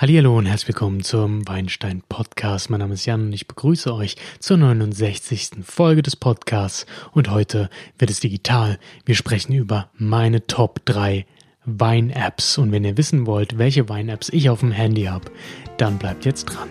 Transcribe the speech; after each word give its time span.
Hallo 0.00 0.38
und 0.38 0.46
herzlich 0.46 0.68
willkommen 0.68 1.02
zum 1.02 1.48
Weinstein 1.48 2.04
Podcast. 2.08 2.70
Mein 2.70 2.78
Name 2.78 2.94
ist 2.94 3.04
Jan 3.04 3.22
und 3.22 3.32
ich 3.32 3.48
begrüße 3.48 3.92
euch 3.92 4.14
zur 4.38 4.56
69. 4.56 5.64
Folge 5.64 6.02
des 6.02 6.14
Podcasts 6.14 6.86
und 7.10 7.32
heute 7.32 7.68
wird 7.98 8.08
es 8.08 8.20
digital. 8.20 8.78
Wir 9.04 9.16
sprechen 9.16 9.54
über 9.54 9.90
meine 9.94 10.46
Top 10.46 10.82
3 10.84 11.26
Wein-Apps 11.64 12.58
und 12.58 12.70
wenn 12.70 12.84
ihr 12.84 12.96
wissen 12.96 13.26
wollt, 13.26 13.58
welche 13.58 13.88
Wein-Apps 13.88 14.28
ich 14.28 14.48
auf 14.50 14.60
dem 14.60 14.70
Handy 14.70 15.06
habe, 15.06 15.32
dann 15.78 15.98
bleibt 15.98 16.24
jetzt 16.24 16.44
dran. 16.44 16.68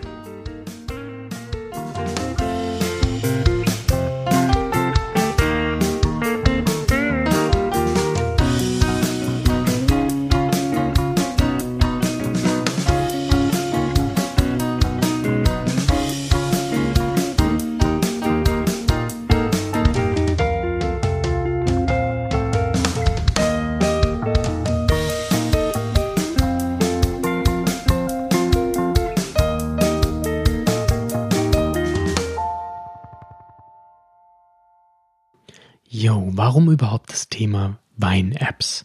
Warum 36.38 36.70
überhaupt 36.70 37.10
das 37.10 37.28
Thema 37.28 37.78
Wein-Apps? 37.96 38.84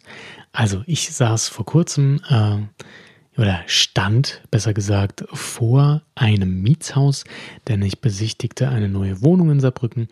Also 0.52 0.82
ich 0.86 1.14
saß 1.14 1.48
vor 1.48 1.64
kurzem 1.64 2.20
äh, 2.28 3.38
oder 3.40 3.62
stand, 3.66 4.42
besser 4.50 4.74
gesagt, 4.74 5.24
vor 5.32 6.02
einem 6.16 6.62
Mietshaus, 6.62 7.24
denn 7.68 7.80
ich 7.82 8.00
besichtigte 8.00 8.68
eine 8.68 8.88
neue 8.88 9.22
Wohnung 9.22 9.50
in 9.50 9.60
Saarbrücken 9.60 10.08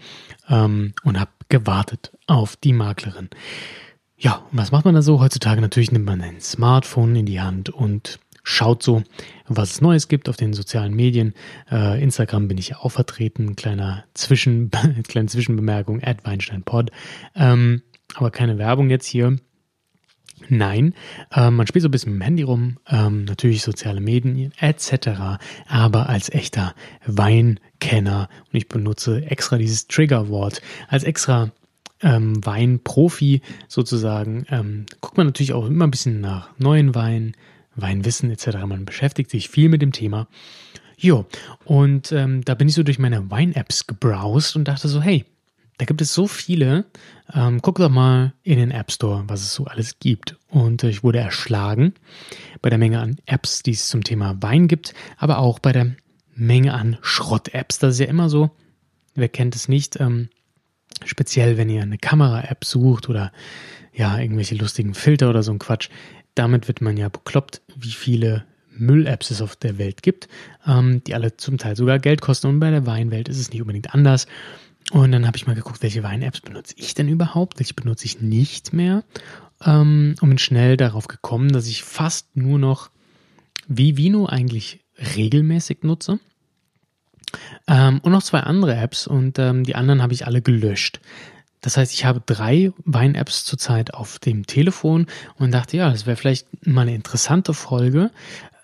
ähm, 0.49 0.95
und 1.03 1.19
habe 1.19 1.33
gewartet 1.49 2.17
auf 2.29 2.57
die 2.57 2.73
Maklerin. 2.73 3.29
Ja, 4.17 4.47
was 4.53 4.71
macht 4.71 4.85
man 4.85 4.95
da 4.95 5.03
so? 5.03 5.21
Heutzutage 5.21 5.61
natürlich 5.61 5.91
nimmt 5.91 6.07
man 6.07 6.21
ein 6.21 6.41
Smartphone 6.41 7.17
in 7.17 7.27
die 7.27 7.41
Hand 7.41 7.71
und 7.71 8.21
schaut 8.43 8.83
so, 8.83 9.03
was 9.47 9.73
es 9.73 9.81
Neues 9.81 10.09
gibt 10.09 10.29
auf 10.29 10.37
den 10.37 10.53
sozialen 10.53 10.95
Medien. 10.95 11.35
Äh, 11.71 12.03
Instagram 12.03 12.49
bin 12.49 12.59
ich 12.59 12.71
ja 12.71 12.79
auch 12.79 12.91
vertreten, 12.91 13.57
kleiner 13.57 14.05
Zwischen, 14.15 14.71
kleine 15.09 15.29
Zwischenbemerkung, 15.29 16.03
at 16.03 16.25
WeinsteinPod. 16.25 16.91
Ähm, 17.35 17.83
aber 18.15 18.31
keine 18.31 18.59
Werbung 18.59 18.91
jetzt 18.91 19.07
hier. 19.07 19.37
Nein, 20.49 20.95
äh, 21.33 21.51
man 21.51 21.67
spielt 21.67 21.83
so 21.83 21.89
ein 21.89 21.93
bisschen 21.93 22.13
mit 22.13 22.21
dem 22.21 22.25
Handy 22.25 22.43
rum, 22.43 22.79
ähm, 22.89 23.25
natürlich 23.25 23.63
soziale 23.63 24.01
Medien 24.01 24.53
etc., 24.59 25.39
aber 25.69 26.09
als 26.09 26.31
echter 26.31 26.75
Weinkenner 27.07 28.29
und 28.53 28.57
ich 28.57 28.69
benutze 28.69 29.25
extra 29.25 29.57
dieses 29.57 29.87
Triggerwort 29.87 30.61
als 30.89 31.05
extra 31.05 31.53
ähm, 32.03 32.45
Weinprofi 32.45 33.43
sozusagen, 33.69 34.45
ähm, 34.51 34.87
guckt 35.01 35.17
man 35.17 35.27
natürlich 35.27 35.53
auch 35.53 35.67
immer 35.67 35.87
ein 35.87 35.93
bisschen 35.93 36.21
nach 36.21 36.51
neuen 36.59 36.95
Weinen, 36.95 37.37
Weinwissen 37.77 38.31
etc. 38.31 38.59
Man 38.67 38.85
beschäftigt 38.85 39.31
sich 39.31 39.49
viel 39.49 39.69
mit 39.69 39.83
dem 39.83 39.93
Thema. 39.93 40.29
Jo, 40.97 41.27
und 41.65 42.13
ähm, 42.13 42.45
da 42.45 42.55
bin 42.55 42.69
ich 42.69 42.75
so 42.75 42.83
durch 42.83 42.99
meine 42.99 43.31
Wein-Apps 43.31 43.87
gebrowst 43.87 44.55
und 44.57 44.69
dachte 44.69 44.89
so, 44.89 45.03
hey, 45.03 45.25
da 45.79 45.85
gibt 45.85 46.01
es 46.01 46.15
so 46.15 46.29
viele. 46.29 46.85
Ähm, 47.35 47.61
guck 47.61 47.79
doch 47.79 47.89
mal 47.89 48.35
in 48.45 48.59
den 48.59 48.71
App 48.71 48.93
Store, 48.93 49.25
was 49.27 49.41
es 49.41 49.55
so 49.55 49.65
alles 49.65 49.99
gibt. 49.99 50.37
Und 50.49 50.85
äh, 50.85 50.91
ich 50.91 51.03
wurde 51.03 51.19
erschlagen 51.19 51.95
bei 52.61 52.71
der 52.71 52.79
Menge 52.79 53.01
an 53.01 53.17
Apps, 53.27 53.63
die 53.63 53.73
es 53.73 53.89
zum 53.89 54.05
Thema 54.05 54.37
Wein 54.41 54.69
gibt, 54.69 54.95
aber 55.17 55.39
auch 55.39 55.59
bei 55.59 55.73
der 55.73 55.97
Menge 56.37 56.75
an 56.75 56.99
Schrott-Apps. 57.03 57.79
Das 57.79 57.95
ist 57.95 58.01
ja 58.01 58.07
immer 58.07 58.29
so, 58.29 58.51
wer 59.15 59.29
kennt 59.29 59.57
es 59.57 59.69
nicht, 59.69 59.99
ähm, 59.99 60.29
speziell 61.05 61.57
wenn 61.57 61.69
ihr 61.69 61.83
eine 61.83 61.99
Kamera-App 61.99 62.65
sucht 62.65 63.09
oder 63.09 63.33
ja, 63.93 64.19
irgendwelche 64.19 64.55
lustigen 64.55 64.95
Filter 64.95 65.29
oder 65.31 65.43
so 65.43 65.53
ein 65.53 65.59
Quatsch 65.59 65.91
damit 66.35 66.69
wird 66.69 66.81
man 66.81 66.97
ja 66.97 67.09
bekloppt, 67.09 67.63
wie 67.77 67.91
viele 67.91 68.45
Müll-Apps 68.71 69.31
es 69.31 69.43
auf 69.43 69.57
der 69.57 69.79
Welt 69.79 70.03
gibt, 70.03 70.29
ähm, 70.67 71.03
die 71.05 71.15
alle 71.15 71.37
zum 71.37 71.59
Teil 71.59 71.77
sogar 71.77 71.99
Geld 71.99 72.21
kosten. 72.21 72.47
Und 72.49 72.61
bei 72.61 72.71
der 72.71 72.87
Weinwelt 72.87 73.29
ist 73.29 73.39
es 73.39 73.51
nicht 73.51 73.61
unbedingt 73.61 73.95
anders. 73.95 74.27
Und 74.91 75.13
dann 75.13 75.27
habe 75.27 75.37
ich 75.37 75.47
mal 75.47 75.55
geguckt, 75.55 75.83
welche 75.83 76.03
Wein-Apps 76.03 76.41
benutze 76.41 76.75
ich 76.77 76.95
denn 76.95 77.09
überhaupt? 77.09 77.59
Welche 77.59 77.75
benutze 77.75 78.07
ich 78.07 78.21
nicht 78.21 78.73
mehr? 78.73 79.05
Ähm, 79.65 80.15
und 80.21 80.29
bin 80.29 80.39
schnell 80.39 80.77
darauf 80.77 81.07
gekommen, 81.07 81.53
dass 81.53 81.67
ich 81.67 81.83
fast 81.83 82.37
nur 82.37 82.59
noch 82.59 82.91
Vivino 83.69 84.27
eigentlich 84.27 84.81
regelmäßig 85.17 85.83
nutze. 85.83 86.19
Ähm, 87.67 88.01
und 88.03 88.13
noch 88.13 88.23
zwei 88.23 88.41
andere 88.41 88.75
Apps 88.77 89.07
und 89.07 89.39
ähm, 89.39 89.65
die 89.65 89.77
anderen 89.77 90.03
habe 90.03 90.13
ich 90.13 90.27
alle 90.27 90.43
gelöscht. 90.43 91.01
Das 91.63 91.77
heißt, 91.77 91.95
ich 91.95 92.05
habe 92.05 92.23
drei 92.27 92.73
Wein-Apps 92.85 93.45
zurzeit 93.45 93.95
auf 93.95 94.19
dem 94.19 94.47
Telefon 94.47 95.07
und 95.37 95.53
dachte, 95.53 95.77
ja, 95.79 95.91
das 95.91 96.07
wäre 96.07 96.17
vielleicht 96.17 96.47
mal 96.67 96.83
eine 96.83 96.95
interessante 96.95 97.55
Folge, 97.55 98.11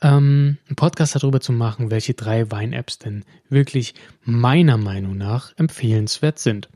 ähm, 0.03 0.59
einen 0.67 0.77
Podcast 0.77 1.15
darüber 1.15 1.41
zu 1.41 1.53
machen, 1.53 1.91
welche 1.91 2.15
drei 2.15 2.51
Wein-Apps 2.51 2.99
denn 2.99 3.25
wirklich 3.49 3.95
meiner 4.25 4.77
Meinung 4.77 5.17
nach 5.17 5.57
empfehlenswert 5.57 6.39
sind. 6.39 6.69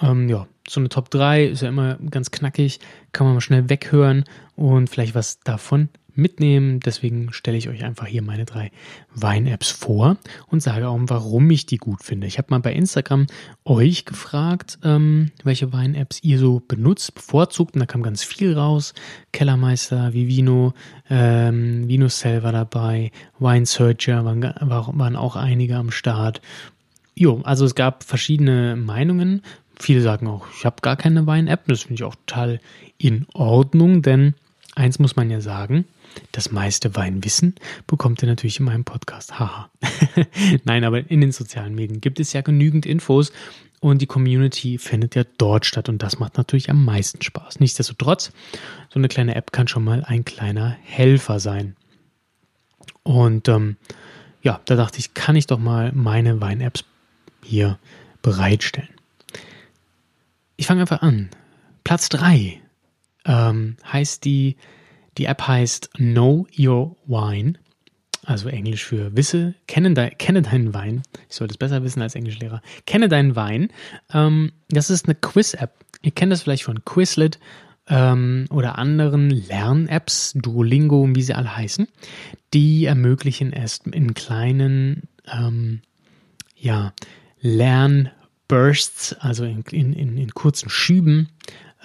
Ähm, 0.00 0.28
ja, 0.28 0.46
so 0.68 0.80
eine 0.80 0.88
Top 0.88 1.10
3 1.10 1.44
ist 1.44 1.62
ja 1.62 1.68
immer 1.68 1.96
ganz 2.10 2.30
knackig, 2.30 2.80
kann 3.12 3.26
man 3.26 3.34
mal 3.34 3.40
schnell 3.40 3.68
weghören 3.68 4.24
und 4.56 4.90
vielleicht 4.90 5.14
was 5.14 5.40
davon 5.40 5.88
mitnehmen. 6.20 6.80
Deswegen 6.80 7.32
stelle 7.32 7.56
ich 7.56 7.68
euch 7.68 7.84
einfach 7.84 8.06
hier 8.06 8.22
meine 8.22 8.44
drei 8.44 8.70
Wein-Apps 9.14 9.70
vor 9.70 10.16
und 10.46 10.62
sage 10.62 10.88
auch, 10.88 10.98
warum 11.02 11.50
ich 11.50 11.66
die 11.66 11.78
gut 11.78 12.02
finde. 12.02 12.26
Ich 12.26 12.38
habe 12.38 12.48
mal 12.50 12.60
bei 12.60 12.72
Instagram 12.72 13.26
euch 13.64 14.04
gefragt, 14.04 14.78
ähm, 14.84 15.32
welche 15.42 15.72
Wein-Apps 15.72 16.22
ihr 16.22 16.38
so 16.38 16.60
benutzt, 16.66 17.14
bevorzugt. 17.14 17.74
Und 17.74 17.80
da 17.80 17.86
kam 17.86 18.02
ganz 18.02 18.22
viel 18.22 18.56
raus. 18.56 18.94
Kellermeister, 19.32 20.12
Vivino, 20.12 20.74
ähm, 21.08 21.88
Vinocell 21.88 22.42
war 22.42 22.52
dabei, 22.52 23.10
Wine 23.38 23.66
Searcher 23.66 24.24
waren, 24.24 24.42
waren 24.42 25.16
auch 25.16 25.36
einige 25.36 25.76
am 25.76 25.90
Start. 25.90 26.40
Jo, 27.14 27.40
also 27.44 27.64
es 27.64 27.74
gab 27.74 28.04
verschiedene 28.04 28.76
Meinungen. 28.76 29.42
Viele 29.78 30.02
sagen 30.02 30.26
auch, 30.26 30.46
ich 30.56 30.64
habe 30.64 30.76
gar 30.82 30.96
keine 30.96 31.26
Wein-App. 31.26 31.66
Das 31.66 31.82
finde 31.82 31.94
ich 31.94 32.04
auch 32.04 32.14
total 32.26 32.60
in 32.98 33.26
Ordnung, 33.32 34.02
denn 34.02 34.34
eins 34.74 34.98
muss 34.98 35.16
man 35.16 35.30
ja 35.30 35.40
sagen, 35.40 35.86
das 36.32 36.50
meiste 36.50 36.94
Weinwissen 36.96 37.54
bekommt 37.86 38.22
ihr 38.22 38.28
natürlich 38.28 38.58
in 38.58 38.66
meinem 38.66 38.84
Podcast. 38.84 39.38
Haha. 39.38 39.70
Nein, 40.64 40.84
aber 40.84 41.10
in 41.10 41.20
den 41.20 41.32
sozialen 41.32 41.74
Medien 41.74 42.00
gibt 42.00 42.20
es 42.20 42.32
ja 42.32 42.40
genügend 42.40 42.86
Infos 42.86 43.32
und 43.80 44.02
die 44.02 44.06
Community 44.06 44.78
findet 44.78 45.14
ja 45.14 45.24
dort 45.38 45.66
statt 45.66 45.88
und 45.88 46.02
das 46.02 46.18
macht 46.18 46.36
natürlich 46.36 46.70
am 46.70 46.84
meisten 46.84 47.22
Spaß. 47.22 47.60
Nichtsdestotrotz, 47.60 48.32
so 48.90 48.98
eine 48.98 49.08
kleine 49.08 49.34
App 49.34 49.52
kann 49.52 49.68
schon 49.68 49.84
mal 49.84 50.04
ein 50.04 50.24
kleiner 50.24 50.76
Helfer 50.82 51.40
sein. 51.40 51.76
Und 53.02 53.48
ähm, 53.48 53.76
ja, 54.42 54.60
da 54.66 54.76
dachte 54.76 54.98
ich, 54.98 55.14
kann 55.14 55.36
ich 55.36 55.46
doch 55.46 55.58
mal 55.58 55.92
meine 55.92 56.40
Wein-Apps 56.40 56.84
hier 57.42 57.78
bereitstellen. 58.22 58.90
Ich 60.56 60.66
fange 60.66 60.82
einfach 60.82 61.00
an. 61.00 61.30
Platz 61.84 62.10
3 62.10 62.60
ähm, 63.24 63.76
heißt 63.90 64.24
die 64.24 64.56
die 65.18 65.26
App 65.26 65.46
heißt 65.46 65.90
Know 65.94 66.46
Your 66.58 66.96
Wine, 67.06 67.54
also 68.24 68.48
Englisch 68.48 68.84
für 68.84 69.16
Wisse, 69.16 69.54
kenne, 69.66 69.94
de, 69.94 70.10
kenne 70.10 70.42
deinen 70.42 70.74
Wein. 70.74 71.02
Ich 71.28 71.36
sollte 71.36 71.52
es 71.52 71.58
besser 71.58 71.82
wissen 71.82 72.02
als 72.02 72.14
Englischlehrer. 72.14 72.62
Kenne 72.86 73.08
deinen 73.08 73.34
Wein. 73.36 73.70
Ähm, 74.12 74.52
das 74.68 74.90
ist 74.90 75.06
eine 75.06 75.14
Quiz-App. 75.14 75.72
Ihr 76.02 76.12
kennt 76.12 76.32
das 76.32 76.42
vielleicht 76.42 76.64
von 76.64 76.84
Quizlet 76.84 77.38
ähm, 77.88 78.46
oder 78.50 78.78
anderen 78.78 79.30
Lern-Apps, 79.30 80.34
Duolingo 80.34 81.02
und 81.02 81.16
wie 81.16 81.22
sie 81.22 81.34
alle 81.34 81.56
heißen. 81.56 81.88
Die 82.54 82.84
ermöglichen 82.84 83.52
es 83.52 83.78
in 83.78 84.14
kleinen, 84.14 85.08
ähm, 85.30 85.80
ja, 86.56 86.92
Lernbursts, 87.40 89.14
also 89.18 89.44
in, 89.44 89.62
in, 89.70 89.92
in, 89.92 90.16
in 90.18 90.30
kurzen 90.32 90.68
Schüben, 90.68 91.30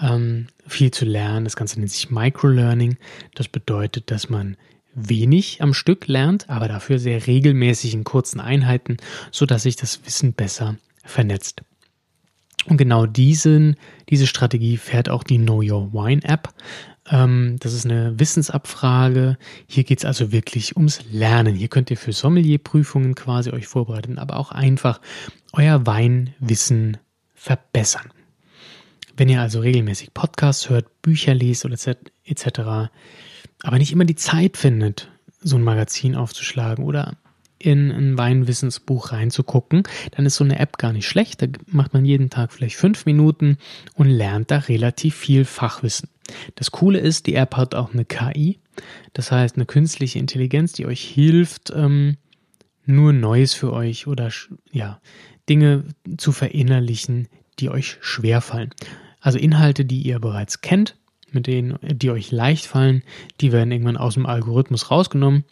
ähm, 0.02 0.48
viel 0.68 0.92
zu 0.92 1.06
lernen. 1.06 1.46
Das 1.46 1.56
Ganze 1.56 1.80
nennt 1.80 1.92
sich 1.92 2.10
Microlearning. 2.10 2.98
Das 3.34 3.48
bedeutet, 3.48 4.12
dass 4.12 4.30
man 4.30 4.58
wenig 4.94 5.62
am 5.62 5.74
Stück 5.74 6.08
lernt, 6.08 6.50
aber 6.50 6.68
dafür 6.68 7.00
sehr 7.00 7.28
regelmäßig 7.28 7.94
in 7.94 8.04
kurzen 8.04 8.40
Einheiten, 8.40 8.98
sodass 9.32 9.64
sich 9.64 9.76
das 9.76 10.06
Wissen 10.06 10.34
besser 10.34 10.78
vernetzt. 11.04 11.64
Und 12.68 12.78
genau 12.78 13.06
diesen, 13.06 13.76
diese 14.10 14.26
Strategie 14.26 14.78
fährt 14.78 15.10
auch 15.10 15.24
die 15.24 15.38
Know 15.38 15.62
Your 15.62 15.94
Wine 15.94 16.24
App. 16.24 16.50
Ähm, 17.10 17.58
das 17.60 17.74
ist 17.74 17.86
eine 17.86 18.20
Wissensabfrage. 18.20 19.38
Hier 19.68 19.84
geht 19.84 20.00
es 20.00 20.06
also 20.06 20.32
wirklich 20.32 20.76
ums 20.76 21.02
Lernen. 21.12 21.56
Hier 21.56 21.68
könnt 21.68 21.92
ihr 21.92 21.98
für 21.98 22.14
Sommelierprüfungen 22.14 23.14
quasi 23.14 23.52
euch 23.52 23.68
vorbereiten, 23.68 24.18
aber 24.18 24.38
auch 24.38 24.52
einfach 24.52 25.00
euer 25.54 25.86
Weinwissen 25.86 26.98
verbessern. 27.36 28.10
Wenn 29.18 29.30
ihr 29.30 29.42
also 29.42 29.60
regelmäßig 29.60 30.14
Podcasts 30.14 30.70
hört, 30.70 31.02
Bücher 31.02 31.34
liest 31.34 31.66
oder 31.66 31.76
etc., 32.26 32.90
aber 33.64 33.78
nicht 33.78 33.92
immer 33.92 34.06
die 34.06 34.16
Zeit 34.16 34.58
findet, 34.58 35.10
so 35.42 35.56
ein 35.56 35.64
Magazin 35.64 36.16
aufzuschlagen 36.16 36.84
oder 36.84 37.18
in 37.58 37.92
ein 37.92 38.18
Weinwissensbuch 38.18 39.12
reinzugucken, 39.12 39.84
dann 40.12 40.26
ist 40.26 40.36
so 40.36 40.44
eine 40.44 40.60
App 40.60 40.78
gar 40.78 40.92
nicht 40.92 41.08
schlecht. 41.08 41.42
Da 41.42 41.48
macht 41.68 41.94
man 41.94 42.04
jeden 42.06 42.30
Tag 42.30 42.52
vielleicht 42.52 42.76
fünf 42.76 43.06
Minuten 43.06 43.58
und 43.94 44.10
lernt 44.10 44.52
da 44.52 44.58
relativ 44.58 45.16
viel 45.16 45.46
Fachwissen. 45.46 46.10
Das 46.56 46.72
Coole 46.72 47.00
ist, 47.00 47.28
die 47.28 47.36
App 47.36 47.56
hat 47.56 47.76
auch 47.76 47.94
eine 47.94 48.06
KI, 48.06 48.60
das 49.14 49.32
heißt 49.32 49.56
eine 49.56 49.66
künstliche 49.66 50.20
Intelligenz, 50.20 50.74
die 50.74 50.86
euch 50.86 51.02
hilft, 51.02 51.72
ähm, 51.74 52.18
nur 52.86 53.14
Neues 53.14 53.54
für 53.54 53.72
euch 53.72 54.08
oder 54.08 54.30
ja, 54.72 55.00
Dinge 55.48 55.86
zu 56.18 56.32
verinnerlichen, 56.32 57.28
die 57.60 57.70
euch 57.70 57.98
schwerfallen. 58.02 58.72
Also 59.26 59.40
Inhalte, 59.40 59.86
die 59.86 60.04
ihr 60.04 60.20
bereits 60.20 60.62
kennt, 60.62 60.96
mit 61.32 61.48
denen, 61.48 61.80
die 61.82 62.12
euch 62.12 62.32
leicht 62.32 62.68
fallen, 62.68 63.02
die 63.42 63.52
werden 63.52 63.72
irgendwann 63.72 63.98
aus 63.98 64.14
dem 64.14 64.28
Algorithmus 64.28 64.92
rausgenommen, 64.92 65.46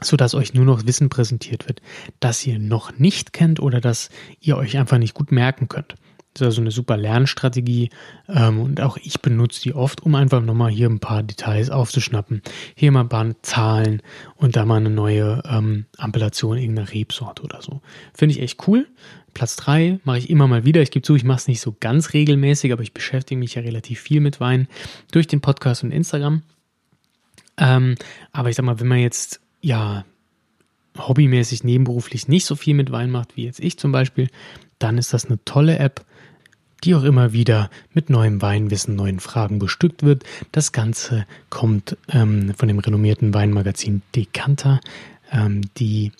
sodass 0.00 0.34
euch 0.34 0.52
nur 0.52 0.64
noch 0.64 0.84
Wissen 0.84 1.08
präsentiert 1.08 1.68
wird, 1.68 1.80
das 2.18 2.44
ihr 2.44 2.58
noch 2.58 2.98
nicht 2.98 3.32
kennt 3.32 3.60
oder 3.60 3.80
das 3.80 4.10
ihr 4.40 4.56
euch 4.56 4.76
einfach 4.78 4.98
nicht 4.98 5.14
gut 5.14 5.30
merken 5.30 5.68
könnt. 5.68 5.94
Das 6.34 6.40
ist 6.40 6.46
also 6.46 6.60
eine 6.62 6.70
super 6.70 6.96
Lernstrategie 6.96 7.90
ähm, 8.28 8.60
und 8.60 8.80
auch 8.80 8.96
ich 8.96 9.20
benutze 9.20 9.60
die 9.62 9.74
oft, 9.74 10.02
um 10.02 10.14
einfach 10.14 10.40
nochmal 10.40 10.70
hier 10.70 10.88
ein 10.88 10.98
paar 10.98 11.22
Details 11.22 11.68
aufzuschnappen. 11.68 12.40
Hier 12.74 12.90
mal 12.90 13.00
ein 13.00 13.08
paar 13.10 13.42
Zahlen 13.42 14.02
und 14.36 14.56
da 14.56 14.64
mal 14.64 14.76
eine 14.76 14.90
neue 14.90 15.42
ähm, 15.46 15.84
Ampellation 15.98 16.56
irgendeiner 16.56 16.90
Rebsorte 16.90 17.42
oder 17.42 17.60
so. 17.60 17.82
Finde 18.14 18.34
ich 18.34 18.40
echt 18.40 18.66
cool. 18.66 18.86
Platz 19.34 19.56
3 19.56 20.00
mache 20.04 20.18
ich 20.18 20.30
immer 20.30 20.46
mal 20.46 20.64
wieder. 20.64 20.80
Ich 20.80 20.90
gebe 20.90 21.04
zu, 21.04 21.14
ich 21.16 21.24
mache 21.24 21.38
es 21.38 21.48
nicht 21.48 21.60
so 21.60 21.76
ganz 21.78 22.14
regelmäßig, 22.14 22.72
aber 22.72 22.82
ich 22.82 22.94
beschäftige 22.94 23.38
mich 23.38 23.54
ja 23.54 23.62
relativ 23.62 24.00
viel 24.00 24.20
mit 24.20 24.40
Wein 24.40 24.68
durch 25.10 25.26
den 25.26 25.40
Podcast 25.40 25.84
und 25.84 25.90
Instagram. 25.90 26.42
Ähm, 27.58 27.96
aber 28.32 28.48
ich 28.48 28.56
sag 28.56 28.64
mal, 28.64 28.80
wenn 28.80 28.88
man 28.88 28.98
jetzt 28.98 29.40
ja 29.60 30.04
hobbymäßig 30.96 31.64
nebenberuflich 31.64 32.28
nicht 32.28 32.44
so 32.44 32.56
viel 32.56 32.74
mit 32.74 32.90
Wein 32.92 33.10
macht 33.10 33.36
wie 33.36 33.44
jetzt 33.44 33.60
ich 33.60 33.78
zum 33.78 33.92
Beispiel, 33.92 34.28
dann 34.78 34.98
ist 34.98 35.12
das 35.12 35.26
eine 35.26 35.42
tolle 35.44 35.78
App 35.78 36.04
die 36.84 36.94
auch 36.94 37.04
immer 37.04 37.32
wieder 37.32 37.70
mit 37.92 38.10
neuem 38.10 38.42
Weinwissen, 38.42 38.96
neuen 38.96 39.20
Fragen 39.20 39.58
bestückt 39.58 40.02
wird. 40.02 40.24
Das 40.50 40.72
Ganze 40.72 41.26
kommt 41.50 41.96
ähm, 42.08 42.54
von 42.56 42.68
dem 42.68 42.78
renommierten 42.78 43.34
Weinmagazin 43.34 44.02
Decanter, 44.14 44.80
ähm, 45.30 45.62
die 45.78 46.12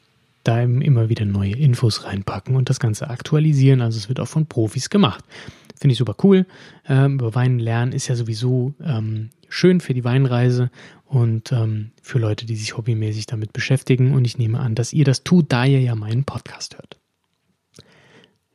da 0.45 0.61
immer 0.63 1.09
wieder 1.09 1.25
neue 1.25 1.57
Infos 1.57 2.05
reinpacken 2.05 2.57
und 2.57 2.69
das 2.69 2.81
Ganze 2.81 3.11
aktualisieren. 3.11 3.81
Also 3.81 3.99
es 3.99 4.09
wird 4.09 4.21
auch 4.21 4.29
von 4.29 4.47
Profis 4.47 4.91
gemacht. 4.91 5.25
Finde 5.79 5.93
ich 5.93 5.99
super 5.99 6.17
cool. 6.23 6.47
Ähm, 6.89 7.15
über 7.15 7.35
Wein 7.35 7.59
lernen 7.59 7.93
ist 7.93 8.09
ja 8.09 8.17
sowieso 8.17 8.75
ähm, 8.83 9.31
schön 9.49 9.81
für 9.81 9.95
die 9.95 10.05
Weinreise 10.05 10.71
und 11.07 11.53
ähm, 11.53 11.91
für 12.01 12.19
Leute, 12.19 12.47
die 12.47 12.57
sich 12.57 12.77
hobbymäßig 12.77 13.27
damit 13.27 13.53
beschäftigen. 13.53 14.15
Und 14.15 14.25
ich 14.25 14.39
nehme 14.39 14.61
an, 14.61 14.75
dass 14.75 14.93
ihr 14.93 15.05
das 15.05 15.25
tut, 15.25 15.53
da 15.53 15.65
ihr 15.65 15.81
ja 15.81 15.95
meinen 15.95 16.25
Podcast 16.25 16.77
hört. 16.77 16.99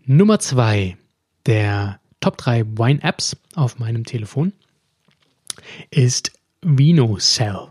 Nummer 0.06 0.40
zwei 0.40 0.98
der 1.48 2.00
Top 2.20 2.38
3 2.38 2.66
Wine-Apps 2.78 3.38
auf 3.56 3.80
meinem 3.80 4.04
Telefon 4.04 4.54
ist 5.90 6.34
VinoCell. 6.62 7.70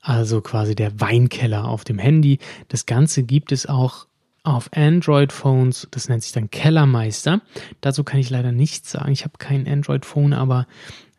Also 0.00 0.40
quasi 0.40 0.74
der 0.74 1.00
Weinkeller 1.00 1.66
auf 1.66 1.84
dem 1.84 1.98
Handy. 1.98 2.38
Das 2.68 2.86
Ganze 2.86 3.24
gibt 3.24 3.52
es 3.52 3.66
auch 3.66 4.06
auf 4.42 4.70
Android-Phones. 4.72 5.88
Das 5.90 6.08
nennt 6.08 6.22
sich 6.22 6.32
dann 6.32 6.50
Kellermeister. 6.50 7.42
Dazu 7.80 8.04
kann 8.04 8.20
ich 8.20 8.30
leider 8.30 8.52
nichts 8.52 8.90
sagen. 8.92 9.12
Ich 9.12 9.24
habe 9.24 9.38
kein 9.38 9.68
Android-Phone, 9.68 10.32
aber 10.32 10.66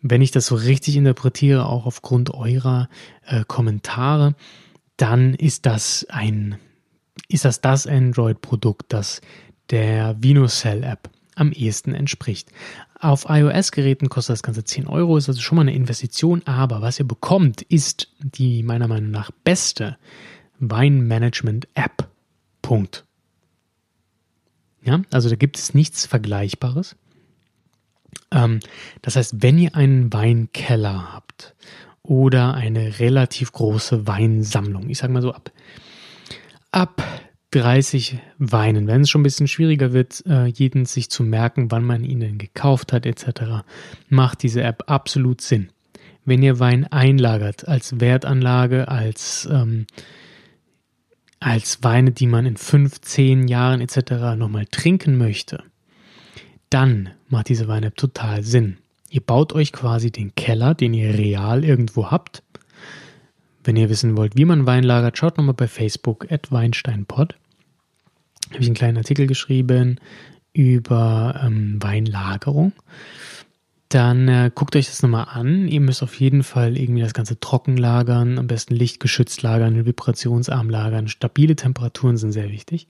wenn 0.02 0.22
ich 0.22 0.32
das 0.32 0.48
so 0.48 0.56
richtig 0.56 0.96
interpretiere, 0.96 1.66
auch 1.66 1.86
aufgrund 1.86 2.34
eurer 2.34 2.90
äh, 3.26 3.44
Kommentare, 3.46 4.36
dann 4.98 5.34
ist 5.34 5.66
das 5.66 6.06
ein, 6.10 6.58
ist 7.28 7.46
das 7.46 7.62
das 7.62 7.86
Android-Produkt, 7.86 8.92
das 8.94 9.22
der 9.70 10.16
VinoCell-App 10.20 11.10
am 11.40 11.52
ehesten 11.52 11.94
entspricht. 11.94 12.52
Auf 13.00 13.26
iOS-Geräten 13.30 14.10
kostet 14.10 14.34
das 14.34 14.44
Ganze 14.44 14.64
10 14.64 14.88
Euro, 14.88 15.18
ist 15.18 15.30
also 15.30 15.42
schon 15.42 15.56
mal 15.56 15.62
eine 15.64 15.74
Investition, 15.74 16.42
aber 16.46 16.82
was 16.82 17.00
ihr 17.00 17.08
bekommt, 17.08 17.62
ist 17.62 18.10
die 18.20 18.64
meiner 18.64 18.88
Meinung 18.88 19.12
nach 19.12 19.32
beste 19.44 19.98
Weinmanagement-App. 20.60 22.08
Punkt. 22.62 23.06
Ja, 24.84 25.02
also 25.12 25.30
da 25.30 25.36
gibt 25.36 25.58
es 25.58 25.74
nichts 25.74 26.06
Vergleichbares. 26.06 26.96
Ähm, 28.32 28.60
das 29.02 29.16
heißt, 29.16 29.42
wenn 29.42 29.58
ihr 29.58 29.76
einen 29.76 30.12
Weinkeller 30.14 31.14
habt 31.14 31.56
oder 32.04 32.54
eine 32.54 33.00
relativ 33.00 33.52
große 33.52 34.08
Weinsammlung, 34.08 34.90
ich 34.90 34.98
sage 34.98 35.14
mal 35.14 35.22
so 35.22 35.34
ab, 35.34 35.52
ab 36.72 37.29
30 37.52 38.20
weinen. 38.38 38.88
Wenn 38.88 39.02
es 39.02 39.10
schon 39.10 39.22
ein 39.22 39.24
bisschen 39.24 39.48
schwieriger 39.48 39.92
wird, 39.92 40.24
äh, 40.28 40.46
jeden 40.46 40.86
sich 40.86 41.10
zu 41.10 41.24
merken, 41.24 41.72
wann 41.72 41.84
man 41.84 42.04
ihn 42.04 42.38
gekauft 42.38 42.94
hat, 42.94 43.06
etc., 43.06 43.64
macht 44.08 44.44
diese 44.44 44.62
App 44.62 44.84
absolut 44.88 45.42
Sinn. 45.42 45.70
Wenn 46.26 46.44
ihr 46.44 46.60
Wein 46.60 46.86
einlagert 46.86 47.68
als 47.68 48.00
Wertanlage, 48.00 48.88
als, 48.88 49.48
ähm, 49.52 49.88
als 51.40 51.84
Weine, 51.84 52.12
die 52.12 52.28
man 52.28 52.46
in 52.46 52.58
5, 52.58 53.02
10 53.02 53.48
Jahren 53.48 53.82
etc. 53.82 54.36
nochmal 54.38 54.66
trinken 54.68 55.18
möchte, 55.18 55.64
dann 56.70 57.10
macht 57.30 57.50
diese 57.50 57.68
Wein-App 57.68 57.96
total 57.96 58.44
Sinn. 58.44 58.78
Ihr 59.10 59.22
baut 59.22 59.54
euch 59.54 59.72
quasi 59.72 60.12
den 60.12 60.36
Keller, 60.36 60.76
den 60.76 60.94
ihr 60.94 61.16
real 61.16 61.64
irgendwo 61.64 62.12
habt, 62.12 62.44
wenn 63.64 63.76
ihr 63.76 63.90
wissen 63.90 64.18
wollt, 64.18 64.38
wie 64.38 64.46
man 64.46 64.68
Wein 64.68 64.84
lagert, 64.84 65.18
schaut 65.18 65.38
nochmal 65.38 65.56
bei 65.56 65.68
Facebook 65.68 66.32
at 66.32 66.52
Weinsteinpod. 66.52 67.36
Habe 68.52 68.62
ich 68.62 68.68
einen 68.68 68.76
kleinen 68.76 68.98
Artikel 68.98 69.28
geschrieben 69.28 70.00
über 70.54 71.42
ähm, 71.44 71.82
Weinlagerung. 71.82 72.74
Dann 73.90 74.28
äh, 74.28 74.52
guckt 74.54 74.76
euch 74.76 74.86
das 74.86 75.02
nochmal 75.02 75.28
an. 75.32 75.68
Ihr 75.68 75.82
müsst 75.82 76.04
auf 76.04 76.20
jeden 76.20 76.44
Fall 76.44 76.78
irgendwie 76.78 77.02
das 77.02 77.14
Ganze 77.16 77.40
trocken 77.40 77.76
lagern, 77.76 78.38
am 78.38 78.46
besten 78.46 78.76
lichtgeschützt 78.76 79.42
lagern, 79.42 79.84
vibrationsarm 79.86 80.70
lagern. 80.70 81.08
Stabile 81.08 81.56
Temperaturen 81.56 82.18
sind 82.18 82.32
sehr 82.32 82.52
wichtig. 82.52 82.88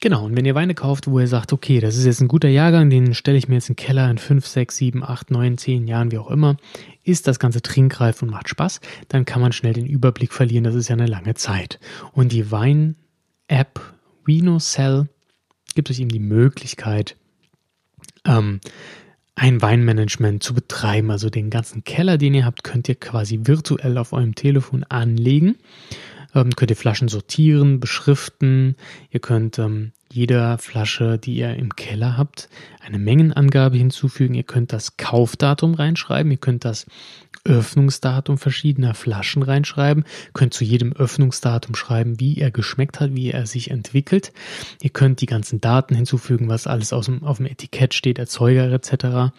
Genau, 0.00 0.24
und 0.24 0.36
wenn 0.36 0.44
ihr 0.44 0.54
Weine 0.54 0.74
kauft, 0.74 1.08
wo 1.08 1.18
ihr 1.18 1.26
sagt, 1.26 1.52
okay, 1.52 1.80
das 1.80 1.96
ist 1.96 2.06
jetzt 2.06 2.20
ein 2.20 2.28
guter 2.28 2.48
Jahrgang, 2.48 2.88
den 2.88 3.14
stelle 3.14 3.36
ich 3.36 3.48
mir 3.48 3.56
jetzt 3.56 3.68
in 3.68 3.74
den 3.74 3.84
Keller 3.84 4.08
in 4.10 4.18
5, 4.18 4.46
6, 4.46 4.76
7, 4.76 5.02
8, 5.02 5.30
9, 5.32 5.58
10 5.58 5.88
Jahren, 5.88 6.12
wie 6.12 6.18
auch 6.18 6.30
immer, 6.30 6.56
ist 7.02 7.26
das 7.26 7.40
Ganze 7.40 7.62
trinkreif 7.62 8.22
und 8.22 8.30
macht 8.30 8.48
Spaß, 8.48 8.80
dann 9.08 9.24
kann 9.24 9.42
man 9.42 9.50
schnell 9.50 9.72
den 9.72 9.86
Überblick 9.86 10.32
verlieren, 10.32 10.62
das 10.62 10.76
ist 10.76 10.88
ja 10.88 10.94
eine 10.94 11.06
lange 11.06 11.34
Zeit. 11.34 11.80
Und 12.12 12.30
die 12.30 12.52
Wein-App 12.52 13.80
VinoCell 14.28 15.08
gibt 15.74 15.90
euch 15.90 15.98
eben 15.98 16.10
die 16.10 16.20
Möglichkeit, 16.20 17.16
ähm, 18.24 18.60
ein 19.34 19.60
Weinmanagement 19.60 20.42
zu 20.42 20.54
betreiben. 20.54 21.10
Also 21.10 21.30
den 21.30 21.50
ganzen 21.50 21.82
Keller, 21.82 22.18
den 22.18 22.34
ihr 22.34 22.44
habt, 22.44 22.62
könnt 22.62 22.88
ihr 22.88 22.94
quasi 22.94 23.40
virtuell 23.44 23.98
auf 23.98 24.12
eurem 24.12 24.34
Telefon 24.36 24.84
anlegen 24.84 25.56
ähm, 26.34 26.54
könnt 26.54 26.70
ihr 26.70 26.76
Flaschen 26.76 27.08
sortieren, 27.08 27.80
beschriften. 27.80 28.76
Ihr 29.10 29.20
könnt 29.20 29.58
ähm, 29.58 29.92
jeder 30.12 30.58
Flasche, 30.58 31.18
die 31.18 31.34
ihr 31.34 31.54
im 31.54 31.76
Keller 31.76 32.16
habt, 32.16 32.48
eine 32.80 32.98
Mengenangabe 32.98 33.76
hinzufügen. 33.76 34.34
Ihr 34.34 34.44
könnt 34.44 34.72
das 34.72 34.96
Kaufdatum 34.96 35.74
reinschreiben. 35.74 36.30
Ihr 36.32 36.38
könnt 36.38 36.64
das 36.64 36.86
Öffnungsdatum 37.44 38.38
verschiedener 38.38 38.94
Flaschen 38.94 39.42
reinschreiben. 39.42 40.04
Könnt 40.34 40.54
zu 40.54 40.64
jedem 40.64 40.92
Öffnungsdatum 40.92 41.74
schreiben, 41.74 42.20
wie 42.20 42.38
er 42.38 42.50
geschmeckt 42.50 43.00
hat, 43.00 43.14
wie 43.14 43.30
er 43.30 43.46
sich 43.46 43.70
entwickelt. 43.70 44.32
Ihr 44.82 44.90
könnt 44.90 45.20
die 45.20 45.26
ganzen 45.26 45.60
Daten 45.60 45.94
hinzufügen, 45.94 46.48
was 46.48 46.66
alles 46.66 46.92
aus 46.92 47.06
dem, 47.06 47.22
auf 47.24 47.38
dem 47.38 47.46
Etikett 47.46 47.94
steht, 47.94 48.18
Erzeuger 48.18 48.70
etc. 48.70 49.32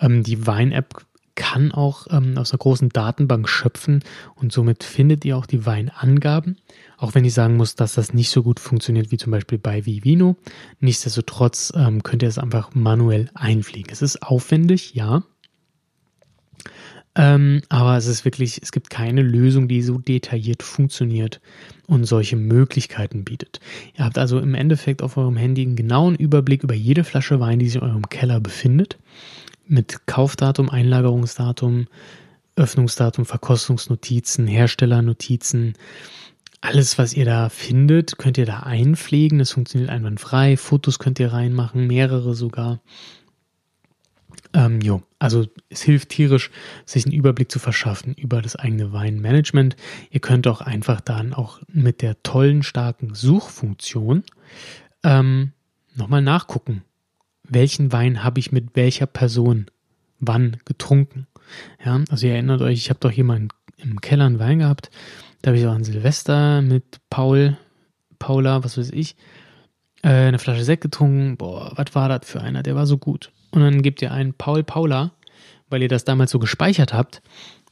Ähm, 0.00 0.22
die 0.22 0.46
Wein-App 0.46 1.04
kann 1.36 1.70
auch 1.70 2.06
ähm, 2.10 2.36
aus 2.38 2.52
einer 2.52 2.58
großen 2.58 2.88
Datenbank 2.88 3.48
schöpfen 3.48 4.02
und 4.34 4.52
somit 4.52 4.82
findet 4.82 5.24
ihr 5.24 5.36
auch 5.36 5.46
die 5.46 5.66
Weinangaben. 5.66 6.56
Auch 6.98 7.14
wenn 7.14 7.24
ich 7.24 7.34
sagen 7.34 7.56
muss, 7.56 7.74
dass 7.74 7.94
das 7.94 8.14
nicht 8.14 8.30
so 8.30 8.42
gut 8.42 8.60
funktioniert 8.60 9.10
wie 9.10 9.18
zum 9.18 9.30
Beispiel 9.30 9.58
bei 9.58 9.84
Vivino. 9.84 10.36
Nichtsdestotrotz 10.80 11.72
ähm, 11.76 12.02
könnt 12.02 12.22
ihr 12.22 12.28
es 12.28 12.38
einfach 12.38 12.74
manuell 12.74 13.30
einfliegen. 13.34 13.92
Es 13.92 14.02
ist 14.02 14.22
aufwendig, 14.22 14.94
ja. 14.94 15.22
Ähm, 17.14 17.62
aber 17.70 17.96
es 17.96 18.06
ist 18.06 18.24
wirklich, 18.24 18.60
es 18.62 18.72
gibt 18.72 18.90
keine 18.90 19.22
Lösung, 19.22 19.68
die 19.68 19.80
so 19.80 19.96
detailliert 19.96 20.62
funktioniert 20.62 21.40
und 21.86 22.04
solche 22.04 22.36
Möglichkeiten 22.36 23.24
bietet. 23.24 23.60
Ihr 23.96 24.04
habt 24.04 24.18
also 24.18 24.38
im 24.38 24.54
Endeffekt 24.54 25.02
auf 25.02 25.16
eurem 25.16 25.36
Handy 25.36 25.62
einen 25.62 25.76
genauen 25.76 26.14
Überblick 26.14 26.62
über 26.62 26.74
jede 26.74 27.04
Flasche 27.04 27.40
Wein, 27.40 27.58
die 27.58 27.66
sich 27.66 27.76
in 27.76 27.88
eurem 27.88 28.08
Keller 28.10 28.40
befindet 28.40 28.98
mit 29.66 30.06
Kaufdatum, 30.06 30.68
Einlagerungsdatum, 30.68 31.86
Öffnungsdatum, 32.56 33.26
Verkostungsnotizen, 33.26 34.46
Herstellernotizen. 34.46 35.74
Alles, 36.60 36.98
was 36.98 37.14
ihr 37.14 37.24
da 37.24 37.48
findet, 37.48 38.18
könnt 38.18 38.38
ihr 38.38 38.46
da 38.46 38.60
einpflegen. 38.60 39.38
Das 39.38 39.52
funktioniert 39.52 39.90
einwandfrei. 39.90 40.56
Fotos 40.56 40.98
könnt 40.98 41.20
ihr 41.20 41.32
reinmachen, 41.32 41.86
mehrere 41.86 42.34
sogar. 42.34 42.80
Ähm, 44.52 44.80
jo, 44.80 45.02
also 45.18 45.46
es 45.68 45.82
hilft 45.82 46.10
tierisch, 46.10 46.50
sich 46.84 47.04
einen 47.04 47.14
Überblick 47.14 47.50
zu 47.50 47.58
verschaffen 47.58 48.14
über 48.14 48.40
das 48.40 48.56
eigene 48.56 48.92
Weinmanagement. 48.92 49.76
Ihr 50.10 50.20
könnt 50.20 50.46
auch 50.46 50.60
einfach 50.60 51.00
dann 51.00 51.34
auch 51.34 51.60
mit 51.68 52.00
der 52.00 52.22
tollen, 52.22 52.62
starken 52.62 53.14
Suchfunktion 53.14 54.24
ähm, 55.04 55.52
nochmal 55.94 56.22
nachgucken, 56.22 56.82
welchen 57.42 57.92
Wein 57.92 58.24
habe 58.24 58.40
ich 58.40 58.50
mit 58.50 58.74
welcher 58.74 59.06
Person 59.06 59.66
wann 60.20 60.56
getrunken. 60.64 61.26
Ja, 61.84 62.02
also 62.08 62.26
ihr 62.26 62.32
erinnert 62.32 62.62
euch, 62.62 62.78
ich 62.78 62.90
habe 62.90 63.00
doch 63.00 63.16
mal 63.24 63.48
im 63.76 64.00
Keller 64.00 64.24
einen 64.24 64.38
Wein 64.38 64.60
gehabt. 64.60 64.90
Da 65.46 65.50
habe 65.50 65.60
ich 65.60 65.66
auch 65.68 65.74
an 65.74 65.84
Silvester 65.84 66.60
mit 66.60 66.98
Paul, 67.08 67.56
Paula, 68.18 68.64
was 68.64 68.78
weiß 68.78 68.90
ich, 68.90 69.14
äh, 70.02 70.08
eine 70.08 70.40
Flasche 70.40 70.64
Sekt 70.64 70.82
getrunken. 70.82 71.36
Boah, 71.36 71.70
was 71.76 71.94
war 71.94 72.08
das 72.08 72.28
für 72.28 72.40
einer? 72.40 72.64
Der 72.64 72.74
war 72.74 72.84
so 72.84 72.98
gut. 72.98 73.30
Und 73.52 73.60
dann 73.60 73.80
gebt 73.80 74.02
ihr 74.02 74.10
einen 74.10 74.34
Paul 74.34 74.64
Paula, 74.64 75.12
weil 75.70 75.82
ihr 75.82 75.88
das 75.88 76.02
damals 76.02 76.32
so 76.32 76.40
gespeichert 76.40 76.92
habt. 76.92 77.22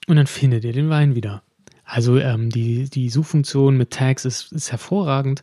Und 0.07 0.14
dann 0.14 0.28
findet 0.28 0.62
ihr 0.62 0.73
den 0.73 0.88
Wein 0.88 1.16
wieder. 1.16 1.43
Also 1.85 2.16
ähm, 2.16 2.49
die, 2.49 2.88
die 2.88 3.11
Suchfunktion 3.11 3.76
mit 3.76 3.90
Tags 3.90 4.25
ist, 4.25 4.52
ist 4.52 4.71
hervorragend, 4.71 5.43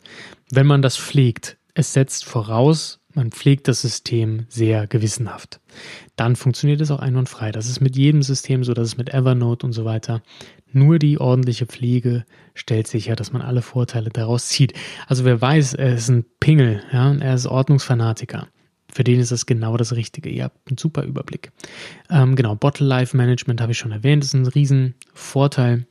wenn 0.50 0.68
man 0.68 0.82
das 0.82 0.96
pflegt. 0.96 1.58
Es 1.74 1.92
setzt 1.92 2.24
voraus, 2.24 3.02
man 3.14 3.32
pflegt 3.32 3.68
das 3.68 3.82
System 3.82 4.46
sehr 4.48 4.88
gewissenhaft. 4.88 5.60
Dann 6.16 6.38
funktioniert 6.38 6.80
es 6.80 6.92
auch 6.92 7.00
einwandfrei. 7.00 7.52
Das 7.52 7.68
ist 7.68 7.82
mit 7.82 7.98
jedem 7.98 8.24
System 8.24 8.64
so, 8.64 8.74
das 8.74 8.88
ist 8.88 8.98
mit 8.98 9.14
Evernote 9.14 9.66
und 9.66 9.74
so 9.74 9.84
weiter. 9.84 10.22
Nur 10.74 11.00
die 11.00 11.20
ordentliche 11.20 11.66
Pflege 11.66 12.26
stellt 12.54 12.88
sicher, 12.88 13.16
dass 13.16 13.34
man 13.34 13.42
alle 13.42 13.62
Vorteile 13.62 14.10
daraus 14.10 14.48
zieht. 14.48 14.74
Also 15.08 15.26
wer 15.26 15.42
weiß, 15.42 15.74
er 15.74 15.96
ist 15.96 16.10
ein 16.10 16.26
Pingel, 16.40 16.82
ja, 16.92 17.14
er 17.14 17.36
ist 17.36 17.48
Ordnungsfanatiker. 17.48 18.48
Für 18.94 19.04
den 19.04 19.20
ist 19.20 19.32
das 19.32 19.46
genau 19.46 19.78
das 19.78 19.96
Richtige. 19.96 20.30
Ihr 20.30 20.46
habt 20.46 20.70
einen 20.70 20.78
super 20.78 21.04
Überblick. 21.04 21.52
Ähm, 22.10 22.36
genau, 22.36 22.56
Bottle 22.56 22.86
Life 22.86 23.16
Management 23.16 23.62
habe 23.62 23.72
ich 23.72 23.78
schon 23.78 23.92
erwähnt, 23.92 24.24
ist 24.24 24.34
ein 24.34 24.46
Riesenvorteil. 24.46 25.86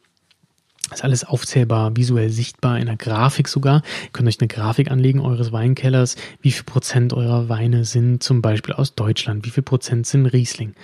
Ist 0.93 1.05
alles 1.05 1.25
aufzählbar, 1.25 1.97
visuell 1.97 2.31
sichtbar, 2.31 2.79
in 2.79 2.87
der 2.87 2.97
Grafik 2.97 3.47
sogar. 3.47 3.83
Ihr 4.05 4.11
könnt 4.13 4.29
euch 4.29 4.41
eine 4.41 4.49
Grafik 4.49 4.91
anlegen 4.91 5.21
eures 5.21 5.53
Weinkellers. 5.53 6.17
Wie 6.43 6.51
viel 6.51 6.65
Prozent 6.65 7.13
eurer 7.13 7.49
Weine 7.49 7.85
sind 7.85 8.23
zum 8.23 8.43
Beispiel 8.43 8.75
aus 8.75 8.97
Deutschland? 8.97 9.47
Wie 9.47 9.51
viel 9.51 9.63
Prozent 9.63 10.07
sind 10.07 10.27
Riesling? 10.27 10.75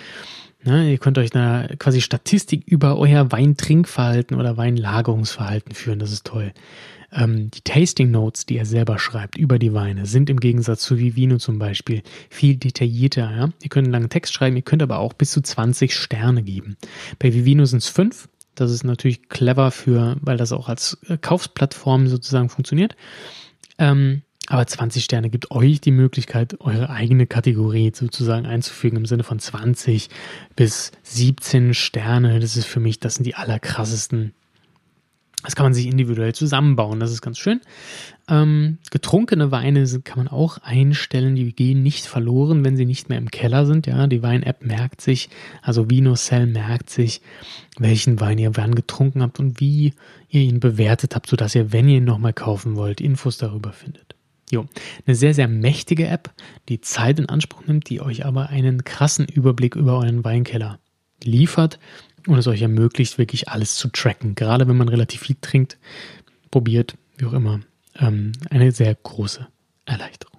Ne, 0.63 0.91
ihr 0.91 0.97
könnt 0.97 1.17
euch 1.17 1.33
eine 1.35 1.75
quasi 1.77 2.01
Statistik 2.01 2.63
über 2.65 2.97
euer 2.97 3.31
Weintrinkverhalten 3.31 4.37
oder 4.37 4.57
Weinlagerungsverhalten 4.57 5.73
führen. 5.73 5.99
Das 5.99 6.11
ist 6.11 6.25
toll. 6.25 6.51
Ähm, 7.11 7.49
die 7.51 7.61
Tasting 7.61 8.11
Notes, 8.11 8.45
die 8.45 8.55
ihr 8.55 8.65
selber 8.65 8.99
schreibt 8.99 9.37
über 9.37 9.59
die 9.59 9.73
Weine, 9.73 10.05
sind 10.05 10.29
im 10.29 10.39
Gegensatz 10.39 10.81
zu 10.81 10.99
Vivino 10.99 11.37
zum 11.37 11.59
Beispiel 11.59 12.01
viel 12.29 12.57
detaillierter. 12.57 13.31
Ja? 13.31 13.49
Ihr 13.61 13.69
könnt 13.69 13.85
einen 13.85 13.93
langen 13.93 14.09
Text 14.09 14.33
schreiben, 14.33 14.55
ihr 14.55 14.61
könnt 14.61 14.81
aber 14.81 14.99
auch 14.99 15.13
bis 15.13 15.31
zu 15.31 15.41
20 15.41 15.93
Sterne 15.93 16.43
geben. 16.43 16.75
Bei 17.19 17.33
Vivino 17.33 17.65
sind 17.65 17.79
es 17.79 17.89
fünf. 17.89 18.27
Das 18.55 18.71
ist 18.71 18.83
natürlich 18.83 19.29
clever 19.29 19.71
für, 19.71 20.17
weil 20.21 20.37
das 20.37 20.51
auch 20.51 20.67
als 20.67 20.97
äh, 21.07 21.17
Kaufsplattform 21.17 22.07
sozusagen 22.07 22.49
funktioniert. 22.49 22.95
Ähm, 23.77 24.23
aber 24.49 24.65
20 24.65 25.03
Sterne 25.03 25.29
gibt 25.29 25.51
euch 25.51 25.81
die 25.81 25.91
Möglichkeit, 25.91 26.59
eure 26.61 26.89
eigene 26.89 27.27
Kategorie 27.27 27.91
sozusagen 27.93 28.45
einzufügen 28.45 28.97
im 28.97 29.05
Sinne 29.05 29.23
von 29.23 29.39
20 29.39 30.09
bis 30.55 30.91
17 31.03 31.73
Sterne. 31.73 32.39
Das 32.39 32.55
ist 32.55 32.65
für 32.65 32.79
mich, 32.79 32.99
das 32.99 33.15
sind 33.15 33.25
die 33.25 33.35
allerkrassesten. 33.35 34.33
Das 35.43 35.55
kann 35.55 35.65
man 35.65 35.73
sich 35.73 35.85
individuell 35.85 36.33
zusammenbauen. 36.33 36.99
Das 36.99 37.11
ist 37.11 37.21
ganz 37.21 37.37
schön. 37.37 37.61
Ähm, 38.29 38.79
getrunkene 38.89 39.51
Weine 39.51 39.85
kann 40.03 40.17
man 40.17 40.27
auch 40.27 40.57
einstellen, 40.59 41.35
die 41.35 41.53
gehen 41.53 41.83
nicht 41.83 42.05
verloren, 42.05 42.65
wenn 42.65 42.75
sie 42.75 42.85
nicht 42.85 43.07
mehr 43.07 43.17
im 43.17 43.31
Keller 43.31 43.65
sind. 43.65 43.85
Ja, 43.85 44.07
die 44.07 44.23
Wein-App 44.23 44.65
merkt 44.65 45.01
sich, 45.01 45.29
also 45.61 45.89
VinoCell 45.89 46.47
merkt 46.47 46.89
sich, 46.89 47.21
welchen 47.77 48.19
Wein 48.19 48.39
ihr 48.39 48.57
wann 48.57 48.75
getrunken 48.75 49.21
habt 49.21 49.39
und 49.39 49.59
wie 49.59 49.93
ihr 50.29 50.41
ihn 50.41 50.59
bewertet 50.59 51.15
habt, 51.15 51.27
sodass 51.27 51.53
ihr, 51.53 51.71
wenn 51.71 51.87
ihr 51.87 51.97
ihn 51.97 52.05
nochmal 52.05 52.33
kaufen 52.33 52.75
wollt, 52.75 52.99
Infos 52.99 53.37
darüber 53.37 53.71
findet. 53.73 54.16
Jo, 54.49 54.65
eine 55.05 55.15
sehr, 55.15 55.33
sehr 55.33 55.47
mächtige 55.47 56.07
App, 56.07 56.33
die 56.69 56.79
Zeit 56.79 57.19
in 57.19 57.27
Anspruch 57.27 57.65
nimmt, 57.65 57.89
die 57.89 57.99
euch 57.99 58.25
aber 58.25 58.49
einen 58.49 58.85
krassen 58.85 59.27
Überblick 59.27 59.75
über 59.75 59.97
euren 59.97 60.23
Weinkeller 60.23 60.79
liefert 61.21 61.79
und 62.27 62.37
es 62.37 62.47
euch 62.47 62.61
ermöglicht, 62.61 63.17
wirklich 63.17 63.49
alles 63.49 63.75
zu 63.75 63.89
tracken. 63.89 64.35
Gerade 64.35 64.67
wenn 64.67 64.77
man 64.77 64.89
relativ 64.89 65.21
viel 65.21 65.35
trinkt, 65.41 65.77
probiert, 66.49 66.95
wie 67.17 67.25
auch 67.25 67.33
immer 67.33 67.59
ähm, 67.99 68.31
eine 68.49 68.71
sehr 68.71 68.95
große 68.95 69.47
Erleichterung. 69.85 70.37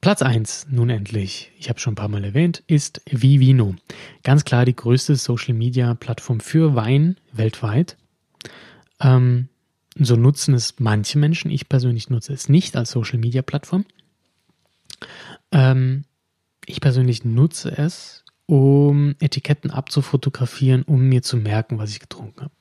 Platz 0.00 0.20
1, 0.20 0.66
nun 0.68 0.90
endlich, 0.90 1.52
ich 1.56 1.68
habe 1.68 1.78
schon 1.78 1.92
ein 1.92 1.96
paar 1.96 2.08
Mal 2.08 2.24
erwähnt, 2.24 2.64
ist 2.66 3.02
Vivino. 3.08 3.76
Ganz 4.24 4.44
klar 4.44 4.64
die 4.64 4.74
größte 4.74 5.14
Social-Media-Plattform 5.14 6.40
für 6.40 6.74
Wein 6.74 7.18
weltweit. 7.32 7.96
Ähm, 8.98 9.48
so 9.98 10.16
nutzen 10.16 10.54
es 10.54 10.74
manche 10.78 11.18
Menschen. 11.18 11.50
Ich 11.50 11.68
persönlich 11.68 12.10
nutze 12.10 12.32
es 12.32 12.48
nicht 12.48 12.76
als 12.76 12.90
Social-Media-Plattform. 12.90 13.84
Ähm, 15.50 16.04
ich 16.66 16.80
persönlich 16.80 17.24
nutze 17.24 17.76
es, 17.76 18.24
um 18.46 19.14
Etiketten 19.20 19.70
abzufotografieren, 19.70 20.82
um 20.82 21.08
mir 21.08 21.22
zu 21.22 21.36
merken, 21.36 21.78
was 21.78 21.90
ich 21.90 22.00
getrunken 22.00 22.42
habe. 22.42 22.54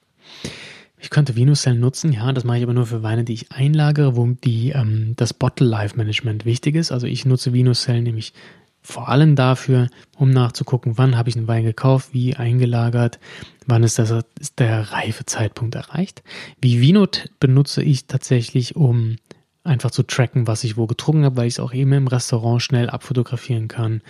Ich 1.00 1.10
könnte 1.10 1.36
Venuscell 1.36 1.76
nutzen, 1.76 2.14
ja, 2.14 2.32
das 2.32 2.44
mache 2.44 2.58
ich 2.58 2.64
aber 2.64 2.74
nur 2.74 2.86
für 2.86 3.02
Weine, 3.02 3.24
die 3.24 3.34
ich 3.34 3.52
einlagere, 3.52 4.16
wo 4.16 4.28
die, 4.28 4.70
ähm, 4.70 5.14
das 5.16 5.34
Bottle 5.34 5.66
Life 5.66 5.98
Management 5.98 6.46
wichtig 6.46 6.76
ist. 6.76 6.92
Also 6.92 7.08
ich 7.08 7.26
nutze 7.26 7.54
Venuscell 7.54 8.02
nämlich 8.02 8.34
vor 8.82 9.10
allem 9.10 9.36
dafür, 9.36 9.90
um 10.18 10.32
nachzugucken, 10.32 10.98
wann 10.98 11.18
habe 11.18 11.30
ich 11.30 11.36
einen 11.36 11.48
Wein 11.48 11.64
gekauft, 11.64 12.10
wie 12.14 12.36
eingelagert, 12.36 13.20
wann 13.68 13.84
ist, 13.84 14.00
das, 14.00 14.12
ist 14.40 14.60
der 14.60 14.92
Reifezeitpunkt 14.92 15.76
erreicht. 15.76 16.24
Wie 16.62 16.82
Vinot 16.82 17.30
benutze 17.40 17.84
ich 17.84 18.08
tatsächlich, 18.08 18.76
um 18.76 19.18
einfach 19.64 19.92
zu 19.92 20.04
tracken, 20.04 20.48
was 20.48 20.64
ich 20.64 20.78
wo 20.78 20.88
getrunken 20.88 21.26
habe, 21.26 21.38
weil 21.38 21.48
ich 21.48 21.56
es 21.56 21.60
auch 21.60 21.74
eben 21.74 21.94
im 21.94 22.08
Restaurant 22.08 22.62
schnell 22.62 22.90
abfotografieren 22.90 23.68
kann 23.68 24.02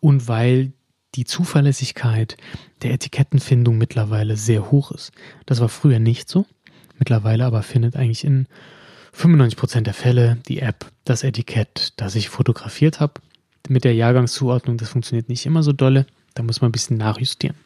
und 0.00 0.28
weil 0.28 0.72
die 1.14 1.24
Zuverlässigkeit 1.24 2.36
der 2.82 2.92
Etikettenfindung 2.92 3.78
mittlerweile 3.78 4.36
sehr 4.36 4.70
hoch 4.70 4.92
ist. 4.92 5.12
Das 5.46 5.60
war 5.60 5.70
früher 5.70 5.98
nicht 5.98 6.28
so. 6.28 6.44
Mittlerweile 6.98 7.46
aber 7.46 7.62
findet 7.62 7.96
eigentlich 7.96 8.24
in 8.24 8.46
95% 9.16 9.82
der 9.82 9.94
Fälle 9.94 10.38
die 10.48 10.60
App 10.60 10.86
das 11.04 11.22
Etikett, 11.22 11.94
das 11.96 12.14
ich 12.14 12.28
fotografiert 12.28 13.00
habe. 13.00 13.14
Mit 13.68 13.84
der 13.84 13.94
Jahrgangszuordnung, 13.94 14.76
das 14.76 14.90
funktioniert 14.90 15.28
nicht 15.28 15.46
immer 15.46 15.62
so 15.62 15.72
dolle. 15.72 16.06
Da 16.34 16.42
muss 16.42 16.60
man 16.60 16.70
ein 16.70 16.72
bisschen 16.72 16.96
nachjustieren. 16.96 17.56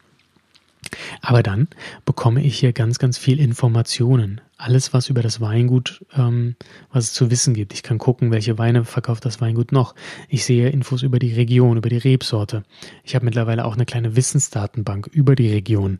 Aber 1.20 1.42
dann 1.42 1.68
bekomme 2.04 2.42
ich 2.42 2.58
hier 2.58 2.72
ganz, 2.72 2.98
ganz 2.98 3.16
viel 3.16 3.38
Informationen. 3.38 4.40
Alles, 4.56 4.92
was 4.92 5.08
über 5.08 5.22
das 5.22 5.40
Weingut, 5.40 6.04
ähm, 6.16 6.56
was 6.90 7.04
es 7.04 7.12
zu 7.12 7.30
wissen 7.30 7.54
gibt. 7.54 7.72
Ich 7.72 7.82
kann 7.82 7.98
gucken, 7.98 8.30
welche 8.30 8.58
Weine 8.58 8.84
verkauft 8.84 9.24
das 9.24 9.40
Weingut 9.40 9.72
noch. 9.72 9.94
Ich 10.28 10.44
sehe 10.44 10.70
Infos 10.70 11.02
über 11.02 11.18
die 11.18 11.32
Region, 11.32 11.76
über 11.76 11.88
die 11.88 11.98
Rebsorte. 11.98 12.64
Ich 13.04 13.14
habe 13.14 13.24
mittlerweile 13.24 13.64
auch 13.64 13.74
eine 13.74 13.86
kleine 13.86 14.16
Wissensdatenbank 14.16 15.06
über 15.06 15.34
die 15.34 15.50
Region. 15.50 15.98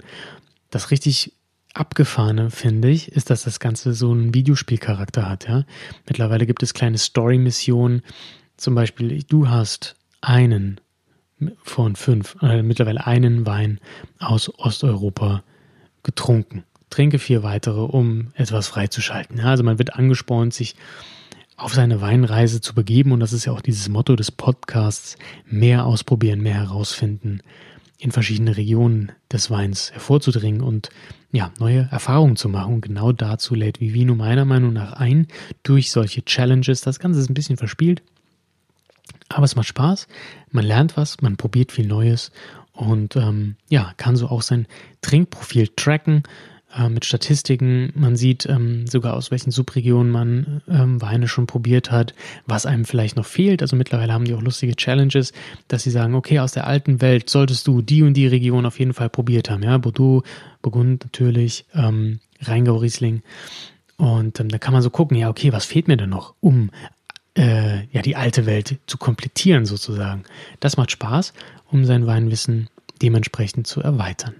Das 0.71 0.91
richtig 0.91 1.33
abgefahrene, 1.75 2.51
finde 2.51 2.91
ich, 2.91 3.13
ist, 3.13 3.31
dass 3.31 3.45
das 3.45 3.61
Ganze 3.61 3.95
so 3.95 4.11
einen 4.13 4.35
Videospielcharakter 4.35 5.29
hat. 5.29 5.49
Ja? 5.49 5.65
Mittlerweile 6.07 6.47
gibt 6.47 6.63
es 6.63 6.75
kleine 6.75 6.99
Story-Missionen. 6.99 8.03
Zum 8.63 8.77
Beispiel, 8.77 9.25
du 9.25 9.49
hast 9.49 9.97
einen 10.21 10.81
von 11.65 11.97
fünf, 11.97 12.37
äh, 12.43 12.63
mittlerweile 12.63 13.09
einen 13.09 13.45
Wein 13.45 13.81
aus 14.21 14.57
Osteuropa 14.57 15.43
getrunken. 16.05 16.63
Trinke 16.89 17.19
vier 17.19 17.43
weitere, 17.43 17.81
um 17.81 18.29
etwas 18.35 18.69
freizuschalten. 18.69 19.39
Ja, 19.39 19.47
also 19.47 19.65
man 19.65 19.81
wird 19.81 19.97
angespornt, 19.97 20.55
sich 20.55 20.77
auf 21.57 21.75
seine 21.75 22.01
Weinreise 22.01 22.61
zu 22.61 22.73
begeben 22.73 23.11
und 23.11 23.19
das 23.19 23.33
ist 23.33 23.47
ja 23.47 23.53
auch 23.53 23.63
dieses 23.63 23.89
Motto 23.89 24.15
des 24.15 24.31
Podcasts, 24.31 25.17
mehr 25.45 25.85
ausprobieren, 25.85 26.41
mehr 26.41 26.55
herausfinden, 26.55 27.41
in 27.99 28.13
verschiedene 28.13 28.57
Regionen 28.57 29.11
des 29.33 29.51
Weins 29.51 29.91
hervorzudringen 29.91 30.61
und 30.61 30.91
ja, 31.33 31.51
neue 31.59 31.89
Erfahrungen 31.91 32.37
zu 32.37 32.49
machen. 32.49 32.75
Und 32.75 32.83
genau 32.83 33.11
dazu 33.11 33.57
lädt 33.57 33.81
Vivino 33.81 34.15
meiner 34.15 34.45
Meinung 34.45 34.73
nach 34.73 34.93
ein, 34.93 35.27
durch 35.65 35.91
solche 35.91 36.25
Challenges. 36.25 36.83
Das 36.83 37.01
Ganze 37.01 37.19
ist 37.19 37.29
ein 37.29 37.35
bisschen 37.35 37.57
verspielt, 37.57 38.03
aber 39.35 39.45
es 39.45 39.57
macht 39.57 39.69
Spaß, 39.69 40.09
man 40.51 40.65
lernt 40.65 40.97
was, 40.97 41.21
man 41.21 41.37
probiert 41.37 41.73
viel 41.73 41.87
Neues 41.87 42.31
und 42.73 43.17
ähm, 43.17 43.57
ja, 43.69 43.93
kann 43.97 44.17
so 44.17 44.29
auch 44.29 44.43
sein 44.43 44.67
Trinkprofil 45.03 45.69
tracken 45.77 46.23
äh, 46.77 46.89
mit 46.89 47.05
Statistiken. 47.05 47.93
Man 47.95 48.17
sieht 48.17 48.47
ähm, 48.47 48.87
sogar 48.87 49.15
aus 49.15 49.31
welchen 49.31 49.51
Subregionen 49.51 50.11
man 50.11 50.63
ähm, 50.69 51.01
Weine 51.03 51.29
schon 51.29 51.47
probiert 51.47 51.91
hat, 51.91 52.15
was 52.47 52.67
einem 52.67 52.85
vielleicht 52.85 53.17
noch 53.17 53.27
fehlt. 53.27 53.63
Also 53.63 53.77
mittlerweile 53.77 54.13
haben 54.13 54.25
die 54.25 54.35
auch 54.35 54.43
lustige 54.43 54.75
Challenges, 54.75 55.33
dass 55.69 55.83
sie 55.83 55.91
sagen, 55.91 56.15
okay, 56.15 56.39
aus 56.39 56.53
der 56.53 56.67
alten 56.67 57.01
Welt 57.01 57.29
solltest 57.29 57.67
du 57.67 57.83
die 57.83 58.03
und 58.03 58.15
die 58.15 58.27
Region 58.27 58.67
auf 58.67 58.79
jeden 58.79 58.95
Fall 58.95 59.11
probiert 59.11 59.51
haben. 59.51 59.63
Ja, 59.63 59.77
Bordeaux, 59.79 60.23
Burgund 60.63 61.05
natürlich, 61.05 61.67
ähm, 61.75 62.21
Rheingau, 62.41 62.77
Riesling. 62.77 63.23
Und 63.99 64.41
ähm, 64.41 64.49
da 64.49 64.59
kann 64.59 64.73
man 64.73 64.83
so 64.83 64.91
gucken, 64.91 65.17
ja, 65.17 65.29
okay, 65.29 65.53
was 65.53 65.67
fehlt 65.67 65.89
mir 65.89 65.97
denn 65.97 66.11
noch, 66.11 66.35
um 66.41 66.71
äh, 67.37 67.87
ja, 67.93 68.03
die 68.03 68.17
alte 68.17 68.47
Welt 68.47 68.79
zu 68.87 68.99
komplettieren 68.99 69.65
sozusagen. 69.67 70.25
Das 70.61 70.77
macht 70.77 70.91
Spaß, 70.91 71.33
um 71.71 71.85
sein 71.85 72.07
Weinwissen 72.07 72.69
dementsprechend 73.01 73.67
zu 73.67 73.81
erweitern. 73.81 74.35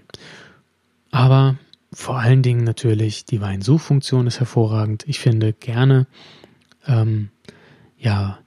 Aber 1.11 1.57
vor 1.91 2.17
allen 2.17 2.41
Dingen 2.41 2.63
natürlich 2.63 3.25
die 3.25 3.41
Weinsuchfunktion 3.41 4.27
ist 4.27 4.39
hervorragend. 4.39 5.03
Ich 5.07 5.19
finde 5.19 5.53
gerne 5.53 6.07
ähm, 6.87 7.29
ja 7.97 8.39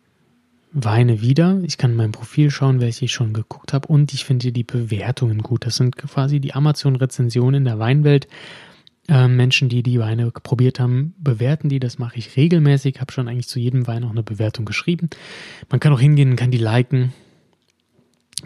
Weine 0.78 1.22
wieder. 1.22 1.60
Ich 1.64 1.78
kann 1.78 1.92
in 1.92 1.96
meinem 1.96 2.12
Profil 2.12 2.50
schauen, 2.50 2.80
welche 2.80 3.06
ich 3.06 3.12
schon 3.12 3.32
geguckt 3.32 3.72
habe 3.72 3.88
und 3.88 4.12
ich 4.12 4.26
finde 4.26 4.52
die 4.52 4.64
Bewertungen 4.64 5.38
gut. 5.42 5.64
Das 5.64 5.76
sind 5.76 5.96
quasi 5.96 6.38
die 6.38 6.54
Amazon-Rezensionen 6.54 7.54
in 7.54 7.64
der 7.64 7.78
Weinwelt. 7.78 8.28
Äh, 9.08 9.28
Menschen, 9.28 9.68
die 9.68 9.82
die 9.82 10.00
Weine 10.00 10.30
probiert 10.30 10.80
haben, 10.80 11.14
bewerten 11.18 11.68
die. 11.68 11.78
Das 11.78 11.98
mache 11.98 12.18
ich 12.18 12.36
regelmäßig. 12.36 13.00
Habe 13.00 13.12
schon 13.12 13.28
eigentlich 13.28 13.48
zu 13.48 13.58
jedem 13.58 13.86
Wein 13.86 14.04
auch 14.04 14.10
eine 14.10 14.22
Bewertung 14.22 14.64
geschrieben. 14.64 15.10
Man 15.70 15.80
kann 15.80 15.92
auch 15.92 16.00
hingehen, 16.00 16.36
kann 16.36 16.50
die 16.50 16.58
liken 16.58 17.12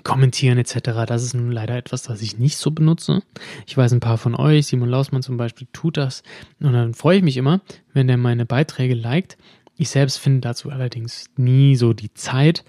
kommentieren 0.05 0.59
etc. 0.59 1.05
Das 1.07 1.23
ist 1.23 1.35
nun 1.35 1.51
leider 1.51 1.77
etwas, 1.77 2.03
das 2.03 2.23
ich 2.23 2.39
nicht 2.39 2.57
so 2.57 2.71
benutze. 2.71 3.23
Ich 3.67 3.77
weiß, 3.77 3.93
ein 3.93 4.01
paar 4.01 4.19
von 4.19 4.35
euch, 4.35 4.67
Simon 4.67 4.89
Lausmann 4.89 5.23
zum 5.23 5.37
Beispiel, 5.37 5.67
tut 5.73 5.97
das. 5.97 6.23
Und 6.61 6.73
dann 6.73 6.95
freue 6.95 7.19
ich 7.19 7.23
mich 7.23 7.37
immer, 7.37 7.61
wenn 7.93 8.07
der 8.07 8.17
meine 8.17 8.47
Beiträge 8.47 8.95
liked. 8.95 9.37
Ich 9.77 9.91
selbst 9.91 10.19
finde 10.19 10.41
dazu 10.41 10.71
allerdings 10.71 11.27
nie 11.37 11.77
so 11.77 11.93
die 11.93 12.13
Zeit. 12.15 12.65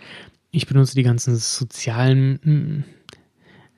Ich 0.51 0.67
benutze 0.67 0.95
die 0.95 1.03
ganzen 1.03 1.35
sozialen 1.35 2.39
hm, 2.43 2.83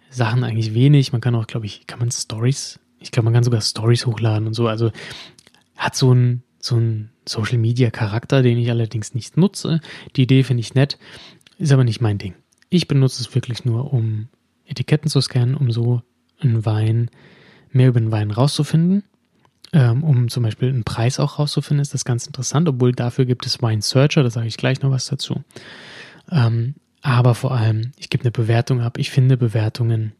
Sachen 0.09 0.43
eigentlich 0.43 0.73
wenig. 0.73 1.11
Man 1.11 1.21
kann 1.21 1.35
auch, 1.35 1.47
glaube 1.47 1.65
ich, 1.65 1.85
kann 1.87 1.99
man 1.99 2.11
Stories, 2.11 2.79
ich 3.03 3.11
glaube, 3.11 3.25
man 3.25 3.33
kann 3.33 3.43
sogar 3.43 3.61
Stories 3.61 4.05
hochladen 4.05 4.47
und 4.47 4.53
so. 4.53 4.67
Also 4.67 4.91
hat 5.75 5.95
so 5.95 6.13
ein, 6.13 6.43
so 6.59 6.81
Social 7.27 7.57
Media 7.57 7.91
Charakter, 7.91 8.41
den 8.41 8.57
ich 8.57 8.69
allerdings 8.69 9.13
nicht 9.13 9.37
nutze. 9.37 9.81
Die 10.15 10.23
Idee 10.23 10.43
finde 10.43 10.61
ich 10.61 10.73
nett, 10.73 10.97
ist 11.57 11.71
aber 11.71 11.83
nicht 11.83 12.01
mein 12.01 12.17
Ding. 12.17 12.33
Ich 12.69 12.87
benutze 12.87 13.21
es 13.21 13.35
wirklich 13.35 13.65
nur, 13.65 13.93
um 13.93 14.29
Etiketten 14.65 15.09
zu 15.09 15.21
scannen, 15.21 15.55
um 15.55 15.71
so 15.71 16.01
einen 16.39 16.65
Wein, 16.65 17.11
mehr 17.71 17.89
über 17.89 17.99
den 17.99 18.11
Wein 18.11 18.31
rauszufinden. 18.31 19.03
Ähm, 19.73 20.03
um 20.03 20.29
zum 20.29 20.43
Beispiel 20.43 20.69
einen 20.69 20.83
Preis 20.83 21.19
auch 21.19 21.39
rauszufinden, 21.39 21.81
ist 21.81 21.93
das 21.93 22.05
ganz 22.05 22.27
interessant, 22.27 22.69
obwohl 22.69 22.93
dafür 22.93 23.25
gibt 23.25 23.45
es 23.45 23.61
Wine 23.61 23.81
Searcher, 23.81 24.23
da 24.23 24.29
sage 24.29 24.47
ich 24.47 24.57
gleich 24.57 24.81
noch 24.81 24.91
was 24.91 25.07
dazu. 25.07 25.43
Ähm, 26.31 26.75
aber 27.01 27.35
vor 27.35 27.53
allem, 27.53 27.91
ich 27.97 28.09
gebe 28.09 28.23
eine 28.23 28.31
Bewertung 28.31 28.81
ab. 28.81 28.97
Ich 28.97 29.11
finde 29.11 29.35
Bewertungen. 29.35 30.13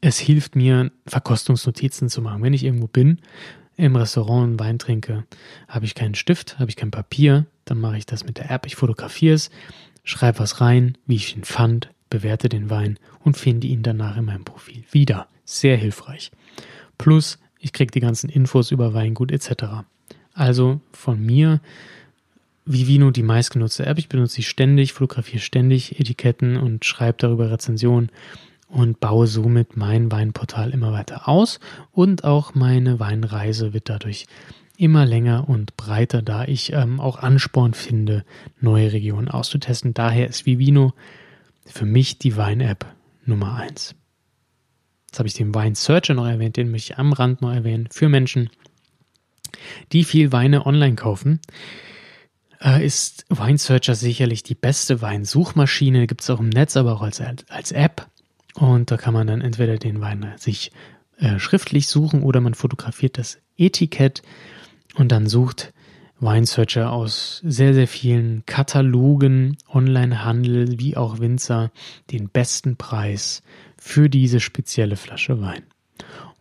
Es 0.00 0.18
hilft 0.18 0.56
mir, 0.56 0.90
Verkostungsnotizen 1.06 2.08
zu 2.08 2.22
machen. 2.22 2.42
Wenn 2.42 2.54
ich 2.54 2.64
irgendwo 2.64 2.86
bin, 2.86 3.18
im 3.76 3.96
Restaurant 3.96 4.44
einen 4.44 4.60
Wein 4.60 4.78
trinke, 4.78 5.24
habe 5.68 5.84
ich 5.84 5.94
keinen 5.94 6.14
Stift, 6.14 6.58
habe 6.58 6.70
ich 6.70 6.76
kein 6.76 6.90
Papier, 6.90 7.46
dann 7.64 7.80
mache 7.80 7.98
ich 7.98 8.06
das 8.06 8.24
mit 8.24 8.38
der 8.38 8.50
App. 8.50 8.66
Ich 8.66 8.76
fotografiere 8.76 9.34
es, 9.34 9.50
schreibe 10.04 10.38
was 10.38 10.60
rein, 10.60 10.96
wie 11.06 11.16
ich 11.16 11.36
ihn 11.36 11.44
fand, 11.44 11.90
bewerte 12.08 12.48
den 12.48 12.70
Wein 12.70 12.98
und 13.20 13.36
finde 13.36 13.66
ihn 13.66 13.82
danach 13.82 14.16
in 14.16 14.24
meinem 14.24 14.44
Profil 14.44 14.84
wieder. 14.90 15.28
Sehr 15.44 15.76
hilfreich. 15.76 16.30
Plus, 16.98 17.38
ich 17.58 17.72
kriege 17.72 17.90
die 17.90 18.00
ganzen 18.00 18.28
Infos 18.30 18.70
über 18.70 18.94
Weingut 18.94 19.32
etc. 19.32 19.84
Also 20.34 20.80
von 20.92 21.24
mir 21.24 21.60
Vivino 22.64 23.10
die 23.10 23.22
meistgenutzte 23.22 23.86
App. 23.86 23.98
Ich 23.98 24.08
benutze 24.08 24.36
sie 24.36 24.42
ständig, 24.42 24.92
fotografiere 24.92 25.40
ständig 25.40 25.98
Etiketten 25.98 26.56
und 26.56 26.84
schreibe 26.84 27.18
darüber 27.18 27.50
Rezensionen 27.50 28.10
und 28.70 29.00
baue 29.00 29.26
somit 29.26 29.76
mein 29.76 30.10
Weinportal 30.10 30.70
immer 30.70 30.92
weiter 30.92 31.28
aus 31.28 31.60
und 31.92 32.24
auch 32.24 32.54
meine 32.54 33.00
Weinreise 33.00 33.72
wird 33.72 33.88
dadurch 33.88 34.26
immer 34.76 35.04
länger 35.04 35.48
und 35.48 35.76
breiter, 35.76 36.22
da 36.22 36.44
ich 36.44 36.72
ähm, 36.72 37.00
auch 37.00 37.18
Ansporn 37.18 37.74
finde, 37.74 38.24
neue 38.60 38.92
Regionen 38.92 39.28
auszutesten. 39.28 39.92
Daher 39.92 40.28
ist 40.28 40.46
Vivino 40.46 40.94
für 41.66 41.84
mich 41.84 42.18
die 42.18 42.36
Wein-App 42.36 42.86
Nummer 43.26 43.56
eins. 43.56 43.94
Jetzt 45.08 45.18
habe 45.18 45.26
ich 45.28 45.34
den 45.34 45.54
Wine 45.54 45.74
Searcher 45.74 46.14
noch 46.14 46.26
erwähnt, 46.26 46.56
den 46.56 46.70
möchte 46.70 46.92
ich 46.92 46.98
am 46.98 47.12
Rand 47.12 47.42
noch 47.42 47.52
erwähnen. 47.52 47.88
Für 47.90 48.08
Menschen, 48.08 48.48
die 49.92 50.04
viel 50.04 50.32
Weine 50.32 50.64
online 50.64 50.94
kaufen, 50.94 51.40
äh, 52.62 52.84
ist 52.84 53.26
Wine 53.28 53.58
Searcher 53.58 53.94
sicherlich 53.94 54.44
die 54.44 54.54
beste 54.54 55.02
Weinsuchmaschine. 55.02 56.06
Gibt 56.06 56.22
es 56.22 56.30
auch 56.30 56.40
im 56.40 56.48
Netz, 56.48 56.76
aber 56.76 56.94
auch 56.94 57.02
als, 57.02 57.20
als 57.48 57.72
App. 57.72 58.08
Und 58.54 58.90
da 58.90 58.96
kann 58.96 59.14
man 59.14 59.26
dann 59.26 59.40
entweder 59.40 59.78
den 59.78 60.00
Wein 60.00 60.32
sich 60.36 60.72
äh, 61.18 61.38
schriftlich 61.38 61.88
suchen 61.88 62.22
oder 62.22 62.40
man 62.40 62.54
fotografiert 62.54 63.18
das 63.18 63.38
Etikett 63.56 64.22
und 64.96 65.12
dann 65.12 65.26
sucht 65.26 65.72
Wine 66.18 66.46
Searcher 66.46 66.92
aus 66.92 67.40
sehr, 67.44 67.72
sehr 67.72 67.88
vielen 67.88 68.44
Katalogen, 68.44 69.56
Onlinehandel 69.72 70.78
wie 70.78 70.96
auch 70.96 71.18
Winzer 71.18 71.70
den 72.10 72.28
besten 72.28 72.76
Preis 72.76 73.42
für 73.78 74.10
diese 74.10 74.40
spezielle 74.40 74.96
Flasche 74.96 75.40
Wein. 75.40 75.62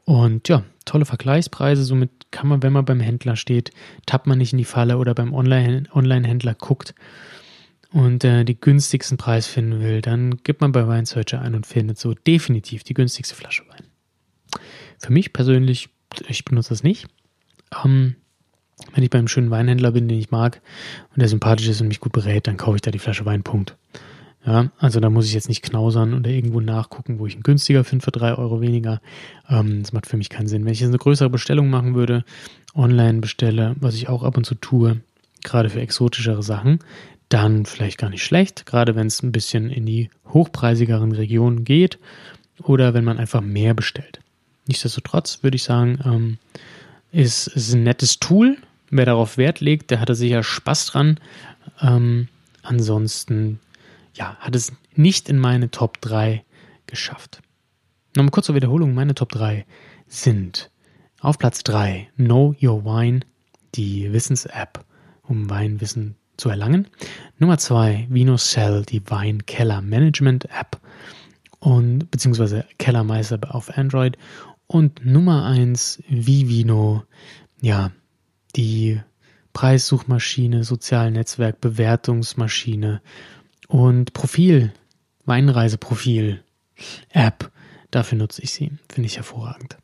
Und 0.03 0.49
ja, 0.49 0.63
tolle 0.85 1.05
Vergleichspreise. 1.05 1.83
Somit 1.83 2.09
kann 2.31 2.47
man, 2.47 2.63
wenn 2.63 2.73
man 2.73 2.83
beim 2.83 2.99
Händler 2.99 3.35
steht, 3.35 3.71
tappt 4.05 4.27
man 4.27 4.37
nicht 4.37 4.51
in 4.51 4.57
die 4.57 4.65
Falle 4.65 4.97
oder 4.97 5.13
beim 5.13 5.33
Online-Händler 5.33 6.55
guckt 6.55 6.93
und 7.91 8.23
äh, 8.23 8.43
die 8.45 8.59
günstigsten 8.59 9.17
Preis 9.17 9.47
finden 9.47 9.81
will, 9.81 10.01
dann 10.01 10.37
gibt 10.43 10.61
man 10.61 10.71
bei 10.71 10.87
Wine 10.87 11.05
Searcher 11.05 11.41
ein 11.41 11.55
und 11.55 11.65
findet 11.65 11.97
so 11.97 12.13
definitiv 12.13 12.83
die 12.83 12.93
günstigste 12.93 13.35
Flasche 13.35 13.63
Wein. 13.69 13.85
Für 14.97 15.11
mich 15.11 15.33
persönlich, 15.33 15.89
ich 16.27 16.45
benutze 16.45 16.69
das 16.69 16.83
nicht. 16.83 17.07
Ähm, 17.83 18.15
wenn 18.93 19.03
ich 19.03 19.09
beim 19.09 19.27
schönen 19.27 19.51
Weinhändler 19.51 19.91
bin, 19.91 20.07
den 20.07 20.19
ich 20.19 20.31
mag 20.31 20.61
und 21.13 21.19
der 21.19 21.27
sympathisch 21.27 21.67
ist 21.67 21.81
und 21.81 21.87
mich 21.87 21.99
gut 21.99 22.11
berät, 22.11 22.47
dann 22.47 22.57
kaufe 22.57 22.75
ich 22.75 22.81
da 22.81 22.91
die 22.91 22.99
Flasche 22.99 23.25
Wein. 23.25 23.43
Punkt. 23.43 23.75
Ja, 24.45 24.71
also 24.77 25.01
da 25.01 25.09
muss 25.09 25.25
ich 25.25 25.33
jetzt 25.33 25.49
nicht 25.49 25.63
knausern 25.63 26.13
oder 26.13 26.29
irgendwo 26.29 26.61
nachgucken, 26.61 27.19
wo 27.19 27.25
ich 27.25 27.35
ihn 27.35 27.43
günstiger 27.43 27.83
finde 27.83 28.05
für 28.05 28.11
drei 28.11 28.33
Euro 28.35 28.61
weniger. 28.61 29.01
Ähm, 29.49 29.81
das 29.81 29.91
macht 29.91 30.05
für 30.05 30.15
mich 30.15 30.29
keinen 30.29 30.47
Sinn. 30.47 30.63
Wenn 30.63 30.71
ich 30.71 30.79
jetzt 30.79 30.89
eine 30.89 30.97
größere 30.97 31.29
Bestellung 31.29 31.69
machen 31.69 31.93
würde, 31.93 32.23
online 32.73 33.19
bestelle, 33.19 33.75
was 33.79 33.95
ich 33.95 34.07
auch 34.07 34.23
ab 34.23 34.37
und 34.37 34.45
zu 34.45 34.55
tue, 34.55 35.01
gerade 35.43 35.69
für 35.69 35.81
exotischere 35.81 36.41
Sachen, 36.41 36.79
dann 37.29 37.65
vielleicht 37.65 37.97
gar 37.97 38.09
nicht 38.09 38.23
schlecht, 38.23 38.65
gerade 38.65 38.95
wenn 38.95 39.07
es 39.07 39.21
ein 39.23 39.31
bisschen 39.31 39.69
in 39.69 39.85
die 39.85 40.09
hochpreisigeren 40.27 41.11
Regionen 41.11 41.63
geht 41.63 41.99
oder 42.63 42.93
wenn 42.93 43.03
man 43.03 43.17
einfach 43.17 43.41
mehr 43.41 43.73
bestellt. 43.73 44.19
Nichtsdestotrotz 44.67 45.43
würde 45.43 45.55
ich 45.55 45.63
sagen, 45.63 45.99
ähm, 46.03 46.37
ist, 47.11 47.47
ist 47.47 47.73
ein 47.73 47.83
nettes 47.83 48.19
Tool, 48.19 48.57
Wer 48.91 49.05
darauf 49.05 49.37
Wert 49.37 49.59
legt, 49.59 49.91
der 49.91 49.99
hatte 49.99 50.15
sicher 50.15 50.43
Spaß 50.43 50.87
dran. 50.87 51.19
Ähm, 51.81 52.27
ansonsten, 52.63 53.59
ja, 54.15 54.35
hat 54.37 54.55
es 54.55 54.73
nicht 54.95 55.29
in 55.29 55.37
meine 55.37 55.69
Top 55.69 56.01
3 56.01 56.43
geschafft. 56.87 57.41
Nochmal 58.15 58.31
kurz 58.31 58.47
zur 58.47 58.55
Wiederholung. 58.55 58.93
Meine 58.95 59.13
Top 59.13 59.29
3 59.29 59.65
sind 60.07 60.71
auf 61.19 61.37
Platz 61.37 61.63
3 61.63 62.09
Know 62.15 62.55
Your 62.61 62.83
Wine, 62.83 63.19
die 63.75 64.11
Wissens-App, 64.11 64.83
um 65.23 65.49
Weinwissen 65.49 66.15
zu 66.39 66.49
erlangen. 66.49 66.87
Nummer 67.37 67.57
2 67.57 68.07
VinoCell, 68.09 68.83
die 68.83 69.01
Weinkeller 69.09 69.81
Management 69.81 70.45
App 70.45 70.79
und 71.59 72.09
beziehungsweise 72.09 72.65
Kellermeister 72.77 73.39
auf 73.53 73.77
Android. 73.77 74.17
Und 74.67 75.05
Nummer 75.05 75.45
1 75.45 76.03
Vivino, 76.07 77.03
ja, 77.61 77.91
die 78.55 79.01
Preissuchmaschine, 79.53 80.63
Sozialnetzwerk, 80.63 81.59
Bewertungsmaschine 81.59 83.01
und 83.67 84.13
Profil, 84.13 84.71
Weinreiseprofil, 85.25 86.43
App. 87.09 87.51
Dafür 87.91 88.17
nutze 88.17 88.41
ich 88.43 88.51
sie. 88.51 88.71
Finde 88.87 89.07
ich 89.07 89.17
hervorragend. 89.17 89.77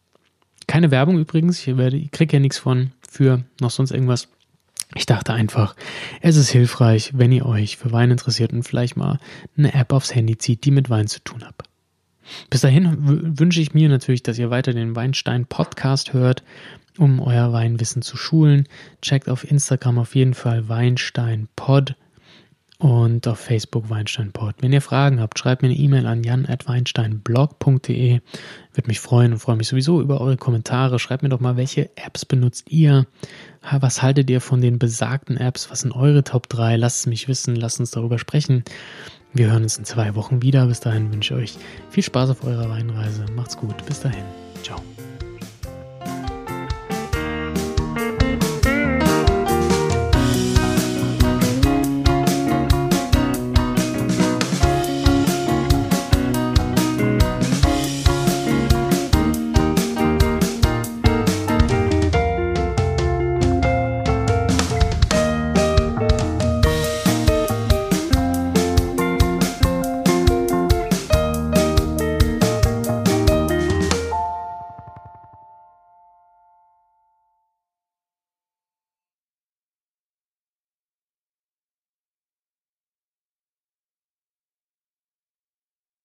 Keine 0.68 0.92
Werbung 0.92 1.20
übrigens. 1.20 1.60
Ich, 1.60 1.78
ich 1.78 2.12
kriege 2.12 2.38
ja 2.38 2.40
nichts 2.40 2.58
von 2.58 2.92
für 3.08 3.44
noch 3.60 3.72
sonst 3.72 3.92
irgendwas. 3.92 4.30
Ich 4.94 5.06
dachte 5.06 5.34
einfach, 5.34 5.76
es 6.22 6.36
ist 6.36 6.50
hilfreich, 6.50 7.12
wenn 7.16 7.32
ihr 7.32 7.46
euch 7.46 7.78
für 7.78 7.92
Wein 7.92 8.12
interessiert 8.12 8.54
und 8.54 8.64
vielleicht 8.64 8.96
mal 8.96 9.20
eine 9.58 9.74
App 9.74 9.92
aufs 9.92 10.14
Handy 10.14 10.38
zieht, 10.38 10.64
die 10.64 10.72
mit 10.72 10.90
Wein 10.90 11.08
zu 11.08 11.20
tun 11.22 11.44
hat. 11.44 11.56
Bis 12.50 12.62
dahin 12.62 13.38
wünsche 13.40 13.62
ich 13.62 13.74
mir 13.74 13.90
natürlich, 13.90 14.24
dass 14.24 14.40
ihr 14.40 14.50
weiter 14.50 14.74
den 14.74 14.96
Weinstein 14.96 15.46
Podcast 15.46 16.14
hört, 16.14 16.44
um 16.98 17.20
euer 17.20 17.52
Weinwissen 17.52 18.02
zu 18.02 18.18
schulen. 18.18 18.68
Checkt 19.02 19.30
auf 19.30 19.50
Instagram 19.50 20.00
auf 20.00 20.16
jeden 20.16 20.34
Fall 20.34 20.70
Weinstein 20.70 21.48
Pod 21.56 21.96
und 22.78 23.28
auf 23.28 23.40
Facebook 23.40 23.90
Weinstein 23.90 24.32
Pod. 24.32 24.56
Wenn 24.60 24.74
ihr 24.74 24.82
Fragen 24.82 25.20
habt, 25.20 25.40
schreibt 25.40 25.62
mir 25.62 25.70
eine 25.70 25.78
E-Mail 25.78 26.06
an 26.06 26.24
jan@weinsteinblog.de. 26.24 28.20
Würde 28.74 28.88
mich 28.88 29.00
freuen 29.00 29.34
und 29.34 29.40
freue 29.40 29.56
mich 29.56 29.68
sowieso 29.68 30.02
über 30.02 30.20
eure 30.22 30.38
Kommentare. 30.38 31.00
Schreibt 31.00 31.24
mir 31.24 31.30
doch 31.30 31.40
mal, 31.40 31.58
welche 31.58 31.90
Apps 31.98 32.26
benutzt 32.26 32.72
ihr? 32.72 33.08
Was 33.80 34.02
haltet 34.02 34.30
ihr 34.30 34.42
von 34.42 34.62
den 34.62 34.78
besagten 34.78 35.38
Apps? 35.38 35.72
Was 35.72 35.82
sind 35.82 35.94
eure 35.94 36.24
Top 36.24 36.50
3? 36.50 36.76
Lasst 36.76 37.00
es 37.00 37.08
mich 37.08 37.28
wissen, 37.28 37.56
lasst 37.56 37.80
uns 37.80 37.92
darüber 37.92 38.20
sprechen. 38.20 38.64
Wir 39.34 39.52
hören 39.52 39.64
uns 39.64 39.78
in 39.78 39.86
zwei 39.86 40.16
Wochen 40.16 40.42
wieder. 40.42 40.68
Bis 40.68 40.80
dahin 40.82 41.12
wünsche 41.12 41.34
ich 41.36 41.40
euch 41.40 41.58
viel 41.90 42.04
Spaß 42.04 42.30
auf 42.30 42.44
eurer 42.44 42.70
Weinreise. 42.70 43.26
Macht's 43.36 43.58
gut. 43.58 43.86
Bis 43.86 44.02
dahin. 44.02 44.24
Ciao. 44.64 44.82